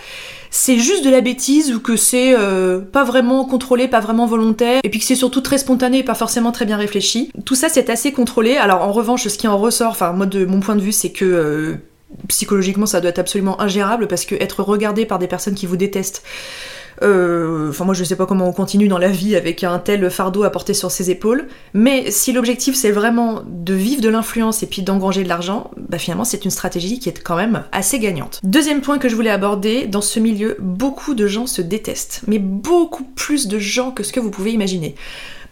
c'est 0.51 0.79
juste 0.79 1.03
de 1.03 1.09
la 1.09 1.23
bêtise 1.23 1.73
ou 1.73 1.81
que 1.81 1.97
c'est 1.97 2.37
euh, 2.39 2.81
pas 2.81 3.05
vraiment 3.05 3.47
contrôlé, 3.47 3.89
pas 3.89 4.01
vraiment 4.01 4.27
volontaire, 4.27 4.83
et 4.85 4.91
puis 4.91 4.99
que 4.99 5.07
c'est 5.07 5.15
surtout 5.15 5.41
très 5.41 5.57
spontané 5.57 6.01
et 6.01 6.03
pas 6.03 6.15
forcément 6.15 6.53
très 6.53 6.67
bien 6.67 6.77
réfléchi. 6.77 7.31
Tout 7.47 7.55
ça 7.55 7.71
c'est 7.71 7.89
assez 7.89 8.13
contrôlé. 8.13 8.59
Alors 8.59 8.83
en 8.83 8.93
revanche, 8.93 9.27
ce 9.27 9.39
qui 9.39 9.49
en 9.49 9.57
ressort, 9.57 9.93
enfin 9.93 10.13
moi 10.13 10.27
de 10.27 10.45
mon 10.45 10.61
point 10.61 10.77
de 10.77 10.83
vue, 10.83 10.93
c'est 10.93 11.11
que 11.11 11.25
euh, 11.25 11.75
psychologiquement 12.29 12.85
ça 12.85 13.01
doit 13.01 13.09
être 13.09 13.19
absolument 13.19 13.59
ingérable 13.63 14.09
parce 14.09 14.27
que 14.27 14.35
être 14.35 14.63
regardé 14.63 15.07
par 15.07 15.19
des 15.19 15.27
personnes 15.27 15.55
qui 15.55 15.65
vous 15.65 15.79
détestent 15.79 16.23
enfin, 17.01 17.85
moi, 17.85 17.95
je 17.95 18.05
sais 18.05 18.17
pas 18.17 18.27
comment 18.27 18.49
on 18.49 18.53
continue 18.53 18.89
dans 18.89 18.99
la 18.99 19.09
vie 19.09 19.37
avec 19.37 19.65
un 19.65 19.79
tel 19.79 20.11
fardeau 20.11 20.45
à 20.45 20.51
porter 20.51 20.75
sur 20.75 20.91
ses 20.91 21.11
épaules. 21.11 21.47
Mais 21.73 22.11
si 22.11 22.33
l'objectif 22.33 22.75
c'est 22.75 22.91
vraiment 22.91 23.43
de 23.47 23.75
vivre 23.75 24.01
de 24.01 24.09
l'influence 24.09 24.63
et 24.63 24.67
puis 24.67 24.83
d'engranger 24.83 25.25
de 25.25 25.29
l'argent, 25.29 25.71
bah 25.77 25.99
finalement, 25.99 26.25
c'est 26.25 26.45
une 26.45 26.51
stratégie 26.51 26.99
qui 26.99 27.09
est 27.09 27.23
quand 27.23 27.37
même 27.37 27.65
assez 27.73 27.99
gagnante. 27.99 28.41
Deuxième 28.43 28.81
point 28.81 28.99
que 28.99 29.09
je 29.09 29.15
voulais 29.15 29.31
aborder, 29.31 29.87
dans 29.87 30.01
ce 30.01 30.21
milieu, 30.21 30.57
beaucoup 30.61 31.15
de 31.15 31.27
gens 31.27 31.47
se 31.47 31.63
détestent. 31.63 32.23
Mais 32.27 32.39
beaucoup 32.39 33.05
plus 33.05 33.49
de 33.49 33.59
gens 33.59 33.91
que 33.91 34.03
ce 34.03 34.13
que 34.13 34.21
vous 34.21 34.31
pouvez 34.31 34.53
imaginer 34.53 34.95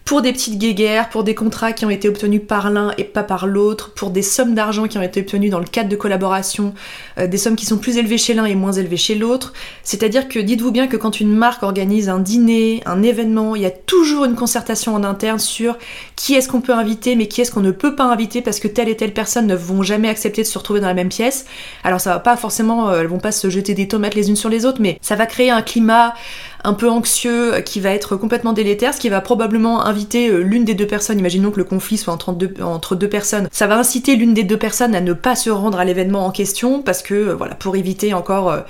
pour 0.04 0.22
des 0.22 0.32
petites 0.32 0.58
guéguerres, 0.58 1.08
pour 1.08 1.24
des 1.24 1.34
contrats 1.34 1.72
qui 1.72 1.84
ont 1.84 1.90
été 1.90 2.08
obtenus 2.08 2.42
par 2.46 2.70
l'un 2.70 2.92
et 2.98 3.04
pas 3.04 3.22
par 3.22 3.46
l'autre, 3.46 3.92
pour 3.94 4.10
des 4.10 4.22
sommes 4.22 4.54
d'argent 4.54 4.88
qui 4.88 4.98
ont 4.98 5.02
été 5.02 5.20
obtenues 5.20 5.48
dans 5.48 5.58
le 5.58 5.64
cadre 5.64 5.88
de 5.88 5.96
collaboration, 5.96 6.74
euh, 7.18 7.26
des 7.26 7.38
sommes 7.38 7.56
qui 7.56 7.66
sont 7.66 7.78
plus 7.78 7.98
élevées 7.98 8.18
chez 8.18 8.34
l'un 8.34 8.44
et 8.44 8.54
moins 8.54 8.72
élevées 8.72 8.96
chez 8.96 9.14
l'autre. 9.14 9.52
C'est-à-dire 9.82 10.28
que 10.28 10.38
dites-vous 10.38 10.72
bien 10.72 10.86
que 10.86 10.96
quand 10.96 11.20
une 11.20 11.32
marque 11.32 11.62
organise 11.62 12.08
un 12.08 12.18
dîner, 12.18 12.82
un 12.86 13.02
événement, 13.02 13.56
il 13.56 13.62
y 13.62 13.66
a 13.66 13.70
toujours 13.70 14.24
une 14.24 14.34
concertation 14.34 14.94
en 14.94 15.04
interne 15.04 15.38
sur 15.38 15.78
qui 16.16 16.34
est-ce 16.34 16.48
qu'on 16.48 16.60
peut 16.60 16.74
inviter, 16.74 17.16
mais 17.16 17.26
qui 17.26 17.40
est-ce 17.40 17.50
qu'on 17.50 17.60
ne 17.60 17.70
peut 17.70 17.94
pas 17.94 18.04
inviter 18.04 18.42
parce 18.42 18.60
que 18.60 18.68
telle 18.68 18.88
et 18.88 18.96
telle 18.96 19.14
personne 19.14 19.46
ne 19.46 19.54
vont 19.54 19.82
jamais 19.82 20.08
accepter 20.08 20.42
de 20.42 20.46
se 20.46 20.58
retrouver 20.58 20.80
dans 20.80 20.86
la 20.86 20.94
même 20.94 21.08
pièce. 21.08 21.46
Alors 21.84 22.00
ça 22.00 22.10
va 22.12 22.18
pas 22.18 22.36
forcément, 22.36 22.88
euh, 22.88 23.00
elles 23.00 23.06
vont 23.06 23.18
pas 23.18 23.32
se 23.32 23.50
jeter 23.50 23.74
des 23.74 23.88
tomates 23.88 24.14
les 24.14 24.28
unes 24.28 24.36
sur 24.36 24.48
les 24.48 24.66
autres, 24.66 24.80
mais 24.80 24.98
ça 25.00 25.16
va 25.16 25.26
créer 25.26 25.50
un 25.50 25.62
climat 25.62 26.14
un 26.64 26.74
peu 26.74 26.88
anxieux 26.88 27.60
qui 27.64 27.80
va 27.80 27.90
être 27.90 28.16
complètement 28.16 28.52
délétère, 28.52 28.94
ce 28.94 29.00
qui 29.00 29.08
va 29.08 29.20
probablement 29.20 29.84
inviter 29.84 30.28
euh, 30.28 30.38
l'une 30.38 30.64
des 30.64 30.74
deux 30.74 30.86
personnes, 30.86 31.18
imaginons 31.18 31.50
que 31.50 31.58
le 31.58 31.64
conflit 31.64 31.96
soit 31.96 32.12
entre 32.12 32.94
deux, 32.94 33.08
personnes, 33.08 33.48
ça 33.50 33.66
va 33.66 33.78
inciter 33.78 34.16
l'une 34.16 34.34
des 34.34 34.44
deux 34.44 34.56
personnes 34.56 34.94
à 34.94 35.00
ne 35.00 35.12
pas 35.12 35.34
se 35.34 35.50
rendre 35.50 35.78
à 35.78 35.84
l'événement 35.84 36.24
en 36.24 36.30
question 36.30 36.82
parce 36.82 37.02
que 37.02 37.14
euh, 37.14 37.34
voilà, 37.34 37.54
pour 37.54 37.76
éviter 37.76 38.14
encore 38.14 38.50
euh, 38.50 38.60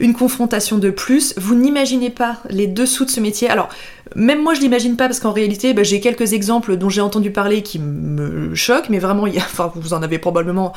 une 0.00 0.14
confrontation 0.14 0.78
de 0.78 0.90
plus. 0.90 1.34
Vous 1.36 1.54
n'imaginez 1.54 2.10
pas 2.10 2.38
les 2.50 2.66
dessous 2.66 3.04
de 3.04 3.10
ce 3.10 3.20
métier. 3.20 3.48
Alors, 3.48 3.68
même 4.16 4.42
moi 4.42 4.54
je 4.54 4.60
l'imagine 4.60 4.96
pas 4.96 5.06
parce 5.06 5.20
qu'en 5.20 5.32
réalité 5.32 5.74
bah, 5.74 5.82
j'ai 5.82 6.00
quelques 6.00 6.32
exemples 6.32 6.76
dont 6.76 6.88
j'ai 6.88 7.02
entendu 7.02 7.30
parler 7.30 7.62
qui 7.62 7.78
me 7.78 8.54
choquent, 8.54 8.88
mais 8.88 8.98
vraiment, 8.98 9.26
y 9.26 9.38
a, 9.38 9.42
enfin 9.42 9.70
vous 9.76 9.94
en 9.94 10.02
avez 10.02 10.18
probablement 10.18 10.72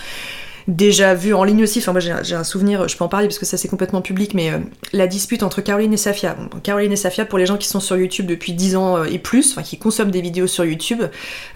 déjà 0.68 1.14
vu 1.14 1.34
en 1.34 1.44
ligne 1.44 1.64
aussi. 1.64 1.80
Enfin, 1.80 1.92
moi 1.92 2.02
j'ai 2.02 2.36
un 2.36 2.44
souvenir, 2.44 2.88
je 2.88 2.98
peux 2.98 3.04
en 3.04 3.08
parler 3.08 3.28
parce 3.28 3.40
que 3.40 3.46
ça 3.46 3.58
c'est 3.58 3.68
complètement 3.68 4.02
public, 4.02 4.34
mais 4.34 4.52
euh, 4.52 4.60
la 4.94 5.08
dispute 5.08 5.44
entre 5.44 5.62
Caroline 5.62 5.94
et 5.94 5.98
Safia. 5.98 6.36
Caroline 6.64 6.92
et 6.92 6.96
Safia, 6.96 7.26
pour 7.26 7.40
les 7.40 7.46
gens 7.46 7.58
qui 7.58 7.68
sont 7.68 7.80
sur 7.80 7.98
YouTube 7.98 8.26
depuis 8.26 8.54
10 8.54 8.76
ans 8.76 8.98
euh, 8.98 9.04
et 9.06 9.20
plus, 9.20 9.52
enfin 9.52 9.64
qui 9.64 9.78
consomment 9.78 10.12
des 10.12 10.22
vidéos 10.22 10.48
sur 10.48 10.66
YouTube, 10.66 11.04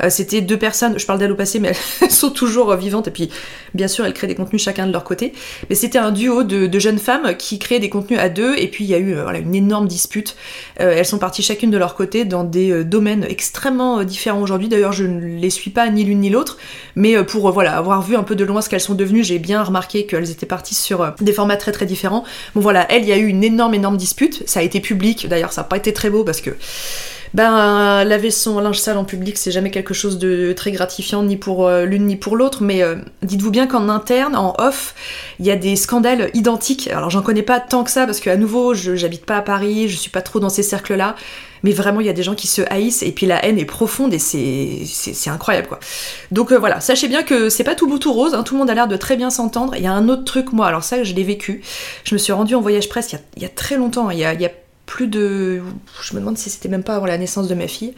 euh, 0.03 0.09
c'était 0.09 0.41
deux 0.41 0.57
personnes, 0.57 0.97
je 0.97 1.05
parle 1.05 1.19
d'elles 1.19 1.31
au 1.31 1.35
passé, 1.35 1.59
mais 1.59 1.73
elles 2.01 2.11
sont 2.11 2.31
toujours 2.31 2.75
vivantes 2.75 3.07
et 3.07 3.11
puis 3.11 3.29
bien 3.73 3.87
sûr 3.87 4.05
elles 4.05 4.13
créent 4.13 4.27
des 4.27 4.35
contenus 4.35 4.61
chacun 4.61 4.87
de 4.87 4.91
leur 4.91 5.03
côté. 5.03 5.33
Mais 5.69 5.75
c'était 5.75 5.99
un 5.99 6.11
duo 6.11 6.43
de, 6.43 6.79
jeunes 6.79 6.99
femmes 6.99 7.35
qui 7.37 7.57
créaient 7.57 7.79
des 7.79 7.89
contenus 7.89 8.19
à 8.19 8.29
deux 8.29 8.55
et 8.57 8.67
puis 8.67 8.83
il 8.83 8.89
y 8.89 8.93
a 8.93 8.99
eu 8.99 9.15
une 9.41 9.55
énorme 9.55 9.87
dispute. 9.87 10.35
elles 10.75 11.05
sont 11.05 11.19
parties 11.19 11.41
chacune 11.41 11.71
de 11.71 11.77
leur 11.77 11.95
côté 11.95 12.25
dans 12.25 12.43
des 12.43 12.83
domaines 12.83 13.25
extrêmement 13.29 14.03
différents 14.03 14.41
aujourd'hui. 14.41 14.67
D'ailleurs, 14.67 14.91
je 14.91 15.05
ne 15.05 15.21
les 15.21 15.49
suis 15.49 15.71
pas 15.71 15.89
ni 15.89 16.03
l'une 16.03 16.19
ni 16.19 16.29
l'autre, 16.29 16.57
mais 16.95 17.23
pour 17.23 17.49
voilà 17.51 17.77
avoir 17.77 18.01
vu 18.01 18.17
un 18.17 18.23
peu 18.23 18.35
de 18.35 18.43
loin 18.43 18.61
ce 18.61 18.67
qu'elles 18.67 18.81
sont 18.81 18.94
devenues, 18.95 19.23
j'ai 19.23 19.39
bien 19.39 19.63
remarqué 19.63 20.05
qu'elles 20.05 20.31
étaient 20.31 20.45
parties 20.45 20.75
sur 20.75 21.01
euh, 21.01 21.11
des 21.21 21.33
formats 21.33 21.57
très 21.57 21.71
très 21.71 21.85
différents. 21.85 22.23
Bon 22.55 22.61
voilà, 22.61 22.85
elle, 22.91 23.03
il 23.03 23.09
y 23.09 23.13
a 23.13 23.17
eu 23.17 23.27
une 23.27 23.43
énorme 23.43 23.73
énorme 23.73 23.97
dispute, 23.97 24.43
ça 24.47 24.59
a 24.59 24.63
été 24.63 24.79
public, 24.79 25.27
d'ailleurs 25.27 25.53
ça 25.53 25.61
n'a 25.61 25.67
pas 25.67 25.77
été 25.77 25.93
très 25.93 26.09
beau 26.09 26.23
parce 26.23 26.41
que 26.41 26.51
ben 27.35 28.05
laver 28.05 28.31
son 28.31 28.61
linge 28.61 28.79
sale 28.79 28.97
en 28.97 29.03
public 29.03 29.37
c'est 29.37 29.51
jamais 29.51 29.69
quelque 29.69 29.93
chose 29.93 30.17
de 30.19 30.53
très 30.53 30.71
gratifiant 30.71 31.21
ni 31.21 31.35
pour 31.35 31.67
euh, 31.67 31.83
l'une 31.83 32.05
ni 32.05 32.15
pour 32.15 32.37
l'autre. 32.37 32.63
Mais 32.63 32.81
euh, 32.81 32.95
dites-vous 33.23 33.51
bien 33.51 33.67
qu'en 33.67 33.89
interne 33.89 34.37
en 34.37 34.55
off 34.57 34.95
il 35.39 35.45
y 35.45 35.51
a 35.51 35.57
des 35.57 35.75
scandales 35.75 36.29
identiques. 36.33 36.89
Alors 36.91 37.09
j'en 37.09 37.21
connais 37.21 37.43
pas 37.43 37.59
tant 37.59 37.83
que 37.83 37.91
ça 37.91 38.05
parce 38.05 38.21
que 38.21 38.29
à 38.29 38.37
nouveau 38.37 38.73
je 38.73 38.95
j'habite 38.95 39.25
pas 39.25 39.35
à 39.35 39.41
Paris 39.41 39.89
je 39.89 39.97
suis 39.97 40.09
pas 40.09 40.21
trop 40.21 40.39
dans 40.39 40.47
ces 40.47 40.63
cercles 40.63 40.95
là 40.95 41.15
mais 41.65 41.71
vraiment 41.71 41.99
il 41.99 42.05
y 42.05 42.09
a 42.09 42.13
des 42.13 42.21
gens 42.21 42.35
qui 42.35 42.45
se 42.45 42.61
haïssent 42.69 43.01
et 43.01 43.11
puis 43.11 43.25
la 43.25 43.43
haine 43.43 43.57
est 43.57 43.65
profonde 43.65 44.13
et 44.13 44.19
c'est 44.19 45.29
incroyable 45.31 45.67
quoi. 45.67 45.79
Donc 46.31 46.51
euh, 46.51 46.59
voilà, 46.59 46.79
sachez 46.79 47.07
bien 47.07 47.23
que 47.23 47.49
c'est 47.49 47.63
pas 47.63 47.73
tout 47.73 47.87
beau 47.87 47.97
tout 47.97 48.13
rose, 48.13 48.35
hein. 48.35 48.43
tout 48.43 48.53
le 48.53 48.59
monde 48.59 48.69
a 48.69 48.75
l'air 48.75 48.87
de 48.87 48.95
très 48.95 49.17
bien 49.17 49.31
s'entendre. 49.31 49.75
Il 49.75 49.81
y 49.81 49.87
a 49.87 49.91
un 49.91 50.07
autre 50.07 50.23
truc 50.25 50.53
moi, 50.53 50.67
alors 50.67 50.83
ça 50.83 51.03
je 51.03 51.15
l'ai 51.15 51.23
vécu, 51.23 51.63
je 52.03 52.13
me 52.13 52.19
suis 52.19 52.31
rendue 52.31 52.53
en 52.53 52.61
voyage 52.61 52.87
presse 52.87 53.15
il 53.35 53.41
y 53.41 53.45
a, 53.45 53.49
très 53.49 53.77
longtemps, 53.77 54.11
il 54.11 54.19
y 54.19 54.23
a 54.23 54.51
plus 54.85 55.07
de. 55.07 55.61
Je 56.01 56.13
me 56.13 56.19
demande 56.19 56.37
si 56.37 56.49
c'était 56.49 56.69
même 56.69 56.83
pas 56.83 56.95
avant 56.95 57.05
la 57.05 57.17
naissance 57.17 57.47
de 57.47 57.55
ma 57.55 57.67
fille. 57.67 57.93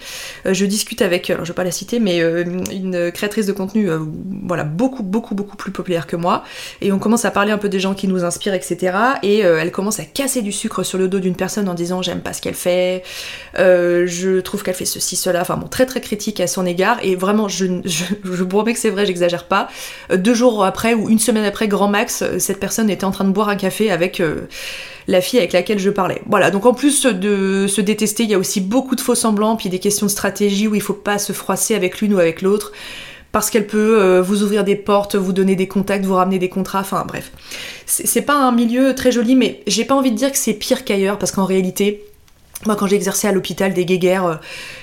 Euh, 0.46 0.54
je 0.54 0.66
discute 0.66 1.02
avec, 1.02 1.30
alors 1.30 1.46
je 1.46 1.52
vais 1.52 1.56
pas 1.56 1.64
la 1.64 1.72
citer, 1.72 2.00
mais 2.00 2.22
euh, 2.22 2.44
une 2.72 3.12
créatrice 3.12 3.46
de 3.46 3.54
contenu, 3.54 3.90
euh, 3.90 4.00
voilà, 4.44 4.64
beaucoup, 4.64 5.04
beaucoup, 5.04 5.36
beaucoup 5.36 5.58
plus 5.58 5.72
populaire 5.72 6.08
que 6.08 6.16
moi. 6.16 6.44
Et 6.82 6.92
on 6.92 7.00
commence 7.00 7.26
à 7.26 7.32
parler 7.32 7.52
un 7.52 7.58
peu 7.58 7.70
des 7.70 7.80
gens 7.80 7.94
qui 7.94 8.08
nous 8.08 8.24
inspirent, 8.24 8.54
etc. 8.54 8.98
Et 9.24 9.40
elle 9.40 9.72
commence 9.72 10.00
à 10.00 10.06
casser 10.06 10.42
du 10.42 10.52
sucre 10.52 10.84
sur 10.84 10.98
le 10.98 11.08
dos 11.08 11.20
d'une 11.20 11.36
personne 11.36 11.68
en 11.70 11.74
disant 11.74 12.02
j'aime 12.02 12.22
pas 12.22 12.34
ce 12.34 12.42
qu'elle 12.42 12.54
fait, 12.54 13.04
je 13.56 14.40
trouve 14.40 14.64
qu'elle 14.64 14.76
fait 14.76 14.86
ceci, 14.86 15.16
cela. 15.16 15.42
Enfin 15.42 15.58
bon, 15.58 15.68
très 15.68 15.86
très 15.86 16.02
critique 16.02 16.40
à 16.40 16.48
son 16.48 16.66
égard. 16.66 16.98
Et 17.04 17.16
vraiment, 17.16 17.48
je, 17.48 17.66
je, 17.86 18.06
je 18.24 18.44
vous 18.44 18.48
promets 18.48 18.74
que 18.74 18.80
c'est 18.80 18.90
vrai, 18.90 19.06
j'exagère 19.06 19.46
pas. 19.46 19.70
deux 20.14 20.34
jours 20.34 20.64
après 20.64 20.94
ou 20.94 21.10
une 21.10 21.20
semaine 21.20 21.46
après, 21.46 21.68
grand 21.68 21.88
max, 21.88 22.24
cette 22.40 22.60
personne 22.60 22.90
était 22.90 23.06
en 23.06 23.12
train 23.12 23.26
de 23.26 23.32
boire 23.32 23.50
un 23.50 23.56
café 23.56 23.92
avec 23.92 24.22
la 25.08 25.22
fille 25.22 25.40
avec 25.40 25.54
laquelle 25.54 25.80
je 25.80 25.90
parlais. 25.90 26.22
Voilà, 26.28 26.52
donc 26.52 26.66
en 26.66 26.74
plus 26.74 27.06
de 27.06 27.66
se 27.68 27.82
détester, 27.82 28.24
il 28.24 28.30
y 28.30 28.34
a 28.34 28.38
aussi 28.38 28.62
beaucoup 28.62 28.96
de 28.96 29.02
faux 29.02 29.16
semblants, 29.16 29.56
puis 29.56 29.70
des 29.70 29.80
questions 29.80 30.06
de 30.06 30.12
stratégie 30.12 30.68
où 30.68 30.76
il 30.76 30.82
faut 30.82 30.94
pas 30.94 31.18
se 31.18 31.34
froisser 31.34 31.76
avec 31.76 32.02
l'une 32.02 32.14
ou 32.14 32.20
avec 32.20 32.42
l'autre, 32.42 32.74
parce 33.32 33.50
qu'elle 33.50 33.68
peut 33.68 34.02
euh, 34.02 34.22
vous 34.22 34.44
ouvrir 34.44 34.64
des 34.64 34.76
portes, 34.76 35.16
vous 35.16 35.34
donner 35.34 35.56
des 35.56 35.68
contacts, 35.68 36.06
vous 36.06 36.16
ramener 36.16 36.40
des 36.40 36.50
contrats, 36.50 36.82
enfin 36.82 37.06
bref. 37.08 37.32
C'est 37.86 38.22
pas 38.22 38.36
un 38.36 38.52
milieu 38.52 38.96
très 38.96 39.12
joli, 39.12 39.36
mais 39.36 39.62
j'ai 39.66 39.86
pas 39.86 39.96
envie 39.96 40.12
de 40.12 40.18
dire 40.18 40.32
que 40.32 40.38
c'est 40.38 40.54
pire 40.54 40.84
qu'ailleurs, 40.84 41.18
parce 41.18 41.32
qu'en 41.32 41.46
réalité, 41.46 42.04
moi, 42.66 42.76
quand 42.76 42.88
j'ai 42.88 42.96
exercé 42.96 43.28
à 43.28 43.32
l'hôpital 43.32 43.74
des 43.74 43.86
guéguerres, 43.86 44.26
euh, 44.26 44.36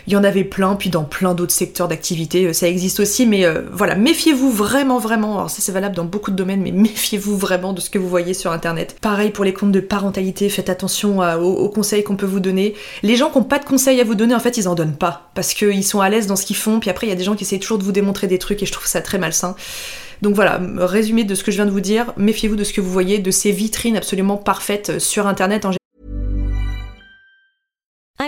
il 0.07 0.13
y 0.13 0.17
en 0.17 0.23
avait 0.23 0.45
plein, 0.45 0.77
puis 0.77 0.91
dans 0.91 1.03
plein 1.03 1.35
d'autres 1.35 1.53
secteurs 1.53 1.89
d'activité, 1.89 2.47
euh, 2.47 2.53
ça 2.53 2.69
existe 2.69 3.01
aussi, 3.01 3.27
mais 3.27 3.45
euh, 3.45 3.63
voilà, 3.73 3.97
méfiez-vous 3.97 4.51
vraiment, 4.51 4.99
vraiment, 4.99 5.35
alors 5.35 5.51
ça 5.51 5.61
c'est 5.61 5.73
valable 5.73 5.97
dans 5.97 6.05
beaucoup 6.05 6.31
de 6.31 6.37
domaines, 6.37 6.63
mais 6.63 6.71
méfiez-vous 6.73 7.37
vraiment 7.37 7.73
de 7.73 7.81
ce 7.81 7.91
que 7.91 7.99
vous 7.99 8.09
voyez 8.09 8.33
sur 8.33 8.53
Internet. 8.53 8.97
Pareil 9.01 9.31
pour 9.31 9.45
les 9.45 9.53
comptes 9.53 9.73
de 9.73 9.81
parentalité, 9.81 10.49
faites 10.49 10.71
attention 10.71 11.19
aux, 11.19 11.69
conseils 11.69 12.05
qu'on 12.05 12.17
peut 12.17 12.27
vous 12.27 12.41
donner. 12.41 12.75
Les 13.03 13.17
gens 13.17 13.31
qui 13.31 13.39
n'ont 13.39 13.45
pas 13.45 13.59
de 13.59 13.65
conseils 13.65 14.01
à 14.01 14.05
vous 14.05 14.15
donner, 14.15 14.35
en 14.35 14.41
fait, 14.41 14.57
ils 14.57 14.69
en 14.69 14.77
donnent 14.77 14.97
pas, 14.97 15.31
parce 15.35 15.53
qu'ils 15.53 15.85
sont 15.85 16.01
à 16.01 16.09
l'aise 16.09 16.29
dans 16.29 16.37
ce 16.37 16.47
qu'ils 16.47 16.57
font, 16.57 16.79
puis 16.79 16.91
après, 16.91 17.09
il 17.09 17.11
y 17.11 17.13
a 17.13 17.17
des 17.17 17.25
gens 17.25 17.35
qui 17.35 17.43
essayent 17.43 17.59
toujours 17.59 17.79
de 17.79 17.85
vous 17.85 17.93
démontrer 17.93 18.29
des 18.29 18.39
trucs, 18.39 18.63
et 18.63 18.67
je 18.67 18.73
trouve 18.73 18.87
ça 18.87 19.01
très 19.01 19.19
malsain. 19.19 19.57
Donc 20.23 20.37
voilà, 20.37 20.61
résumé 20.79 21.25
de 21.25 21.35
ce 21.35 21.43
que 21.43 21.51
je 21.51 21.57
viens 21.57 21.67
de 21.67 21.73
vous 21.73 21.81
dire, 21.81 22.13
méfiez-vous 22.17 22.57
de 22.57 22.65
ce 22.65 22.73
que 22.73 22.81
vous 22.81 22.91
voyez, 22.91 23.19
de 23.19 23.31
ces 23.33 23.51
vitrines 23.51 23.97
absolument 23.97 24.37
parfaites 24.37 25.01
sur 25.01 25.27
Internet 25.27 25.65
en. 25.65 25.73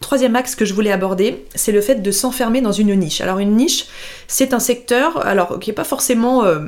Troisième 0.00 0.36
axe 0.36 0.54
que 0.54 0.64
je 0.64 0.74
voulais 0.74 0.92
aborder, 0.92 1.44
c'est 1.54 1.72
le 1.72 1.80
fait 1.80 1.96
de 1.96 2.10
s'enfermer 2.10 2.60
dans 2.60 2.72
une 2.72 2.94
niche. 2.94 3.20
Alors 3.20 3.38
une 3.38 3.56
niche, 3.56 3.86
c'est 4.26 4.54
un 4.54 4.60
secteur, 4.60 5.26
alors 5.26 5.58
qui 5.58 5.70
n'est 5.70 5.74
pas 5.74 5.84
forcément 5.84 6.44
euh, 6.44 6.60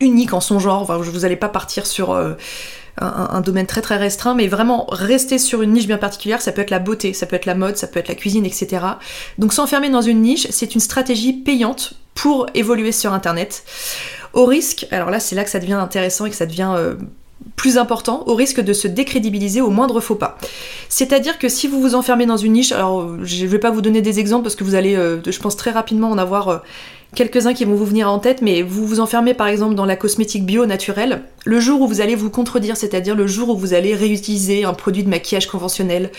unique 0.00 0.32
en 0.32 0.40
son 0.40 0.58
genre. 0.58 0.84
Vous 0.84 1.20
n'allez 1.20 1.36
pas 1.36 1.48
partir 1.48 1.86
sur 1.86 2.12
euh, 2.12 2.34
un, 3.00 3.28
un, 3.32 3.40
domaine 3.40 3.66
très 3.66 3.82
très 3.82 3.96
restreint, 3.96 4.34
mais 4.34 4.48
vraiment 4.48 4.86
rester 4.88 5.38
sur 5.38 5.62
une 5.62 5.72
niche 5.72 5.86
bien 5.86 5.98
particulière. 5.98 6.42
Ça 6.42 6.52
peut 6.52 6.62
être 6.62 6.70
la 6.70 6.78
beauté, 6.78 7.12
ça 7.12 7.26
peut 7.26 7.36
être 7.36 7.46
la 7.46 7.54
mode, 7.54 7.76
ça 7.76 7.86
peut 7.86 8.00
être 8.00 8.08
la 8.08 8.14
cuisine, 8.14 8.44
etc. 8.44 8.84
Donc 9.38 9.52
s'enfermer 9.52 9.90
dans 9.90 10.02
une 10.02 10.22
niche, 10.22 10.46
c'est 10.50 10.74
une 10.74 10.80
stratégie 10.80 11.32
payante 11.32 11.94
pour 12.14 12.46
évoluer 12.54 12.92
sur 12.92 13.12
Internet. 13.12 13.64
Au 14.32 14.46
risque, 14.46 14.86
alors 14.90 15.10
là 15.10 15.20
c'est 15.20 15.36
là 15.36 15.44
que 15.44 15.50
ça 15.50 15.60
devient 15.60 15.74
intéressant 15.74 16.26
et 16.26 16.30
que 16.30 16.36
ça 16.36 16.46
devient 16.46 16.72
euh, 16.76 16.94
plus 17.56 17.78
important, 17.78 18.24
au 18.26 18.34
risque 18.34 18.60
de 18.60 18.72
se 18.72 18.88
décrédibiliser 18.88 19.60
au 19.60 19.70
moindre 19.70 20.00
faux 20.00 20.16
pas. 20.16 20.38
C'est-à-dire 20.88 21.38
que 21.38 21.48
si 21.48 21.68
vous 21.68 21.80
vous 21.80 21.94
enfermez 21.94 22.26
dans 22.26 22.36
une 22.36 22.52
niche, 22.52 22.72
alors 22.72 23.08
je 23.22 23.46
vais 23.46 23.58
pas 23.58 23.70
vous 23.70 23.80
donner 23.80 24.02
des 24.02 24.18
exemples 24.18 24.44
parce 24.44 24.56
que 24.56 24.64
vous 24.64 24.74
allez, 24.74 24.96
euh, 24.96 25.20
je 25.24 25.38
pense 25.38 25.56
très 25.56 25.70
rapidement 25.70 26.10
en 26.10 26.18
avoir 26.18 26.48
euh, 26.48 26.58
quelques-uns 27.14 27.54
qui 27.54 27.64
vont 27.64 27.74
vous 27.74 27.84
venir 27.84 28.10
en 28.10 28.18
tête, 28.18 28.42
mais 28.42 28.62
vous 28.62 28.86
vous 28.86 29.00
enfermez 29.00 29.34
par 29.34 29.46
exemple 29.46 29.74
dans 29.74 29.84
la 29.84 29.96
cosmétique 29.96 30.44
bio 30.44 30.66
naturelle, 30.66 31.22
le 31.44 31.60
jour 31.60 31.80
où 31.80 31.86
vous 31.86 32.00
allez 32.00 32.14
vous 32.14 32.30
contredire, 32.30 32.76
c'est-à-dire 32.76 33.14
le 33.14 33.26
jour 33.26 33.50
où 33.50 33.56
vous 33.56 33.72
allez 33.72 33.94
réutiliser 33.94 34.64
un 34.64 34.74
produit 34.74 35.04
de 35.04 35.08
maquillage 35.08 35.46
conventionnel, 35.46 36.10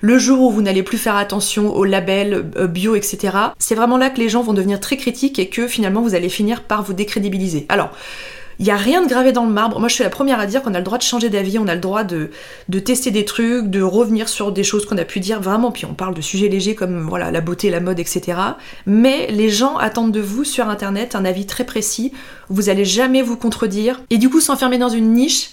le 0.00 0.18
jour 0.18 0.40
où 0.40 0.50
vous 0.50 0.62
n'allez 0.62 0.82
plus 0.82 0.98
faire 0.98 1.16
attention 1.16 1.74
aux 1.74 1.84
labels 1.84 2.50
euh, 2.56 2.66
bio, 2.66 2.94
etc., 2.94 3.36
c'est 3.58 3.74
vraiment 3.74 3.98
là 3.98 4.10
que 4.10 4.20
les 4.20 4.28
gens 4.28 4.42
vont 4.42 4.54
devenir 4.54 4.78
très 4.78 4.96
critiques 4.96 5.38
et 5.38 5.48
que 5.48 5.66
finalement 5.66 6.02
vous 6.02 6.14
allez 6.14 6.28
finir 6.28 6.64
par 6.64 6.82
vous 6.82 6.92
décrédibiliser. 6.92 7.66
Alors, 7.68 7.90
il 8.62 8.66
n'y 8.66 8.70
a 8.70 8.76
rien 8.76 9.02
de 9.02 9.08
gravé 9.08 9.32
dans 9.32 9.44
le 9.44 9.50
marbre. 9.50 9.80
Moi, 9.80 9.88
je 9.88 9.94
suis 9.94 10.04
la 10.04 10.08
première 10.08 10.38
à 10.38 10.46
dire 10.46 10.62
qu'on 10.62 10.72
a 10.72 10.78
le 10.78 10.84
droit 10.84 10.96
de 10.96 11.02
changer 11.02 11.28
d'avis, 11.28 11.58
on 11.58 11.66
a 11.66 11.74
le 11.74 11.80
droit 11.80 12.04
de, 12.04 12.30
tester 12.78 13.10
des 13.10 13.24
trucs, 13.24 13.68
de 13.68 13.82
revenir 13.82 14.28
sur 14.28 14.52
des 14.52 14.62
choses 14.62 14.86
qu'on 14.86 14.98
a 14.98 15.04
pu 15.04 15.18
dire 15.18 15.40
vraiment. 15.40 15.72
Puis 15.72 15.84
on 15.84 15.94
parle 15.94 16.14
de 16.14 16.20
sujets 16.20 16.46
légers 16.46 16.76
comme 16.76 17.00
voilà 17.08 17.32
la 17.32 17.40
beauté, 17.40 17.70
la 17.70 17.80
mode, 17.80 17.98
etc. 17.98 18.38
Mais 18.86 19.26
les 19.32 19.48
gens 19.48 19.78
attendent 19.78 20.12
de 20.12 20.20
vous 20.20 20.44
sur 20.44 20.68
Internet 20.68 21.16
un 21.16 21.24
avis 21.24 21.44
très 21.44 21.64
précis. 21.64 22.12
Vous 22.50 22.68
allez 22.68 22.84
jamais 22.84 23.20
vous 23.20 23.36
contredire. 23.36 24.00
Et 24.10 24.18
du 24.18 24.30
coup, 24.30 24.40
s'enfermer 24.40 24.78
dans 24.78 24.90
une 24.90 25.12
niche, 25.12 25.50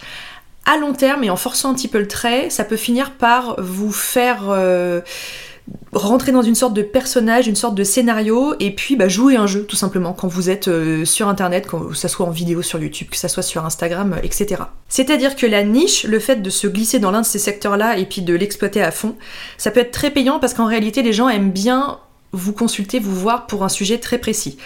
à 0.68 0.78
long 0.78 0.94
terme 0.94 1.24
et 1.24 1.32
en 1.32 1.36
forçant 1.36 1.72
un 1.72 1.74
petit 1.74 1.88
peu 1.88 1.98
le 1.98 2.08
trait, 2.08 2.52
ça 2.52 2.64
peut 2.64 2.78
finir 2.78 3.14
par 3.14 3.60
vous 3.60 3.92
faire... 3.92 4.50
Euh, 4.50 5.02
rentrer 5.92 6.32
dans 6.32 6.42
une 6.42 6.56
sorte 6.56 6.74
de 6.74 6.82
personnage, 6.82 7.48
une 7.48 7.56
sorte 7.56 7.76
de 7.76 7.84
scénario, 7.84 8.54
et 8.60 8.72
puis 8.72 8.96
bah, 8.96 9.08
jouer 9.08 9.36
un 9.36 9.48
jeu 9.48 9.64
tout 9.64 9.76
simplement 9.76 10.14
quand 10.14 10.28
vous 10.28 10.50
êtes 10.50 10.68
euh, 10.68 11.06
sur 11.06 11.28
internet, 11.28 11.68
que 11.68 11.94
ça 11.96 12.08
soit 12.08 12.26
en 12.26 12.32
vidéo 12.32 12.62
sur 12.62 12.80
YouTube, 12.80 13.08
que 13.10 13.18
ça 13.18 13.28
soit 13.28 13.44
sur 13.44 13.66
Instagram, 13.66 14.14
euh, 14.14 14.22
etc. 14.24 14.64
C'est-à-dire 14.88 15.36
que 15.36 15.46
la 15.46 15.64
niche, 15.64 16.04
le 16.04 16.20
fait 16.20 16.38
de 16.38 16.50
se 16.50 16.68
glisser 16.68 17.00
dans 17.00 17.12
l'un 17.12 17.22
de 17.22 17.26
ces 17.26 17.40
secteurs-là 17.40 17.98
et 17.98 18.06
puis 18.06 18.22
de 18.22 18.34
l'exploiter 18.34 18.82
à 18.82 18.92
fond, 18.92 19.16
ça 19.58 19.72
peut 19.72 19.80
être 19.80 19.92
très 19.92 20.12
payant 20.12 20.40
parce 20.40 20.54
qu'en 20.54 20.66
réalité 20.66 21.02
les 21.02 21.14
gens 21.14 21.30
aiment 21.30 21.52
bien 21.52 22.00
vous 22.32 22.54
consulter, 22.54 23.00
vous 23.00 23.16
voir 23.16 23.48
pour 23.48 23.64
un 23.64 23.70
sujet 23.70 23.98
très 23.98 24.20
précis. 24.20 24.58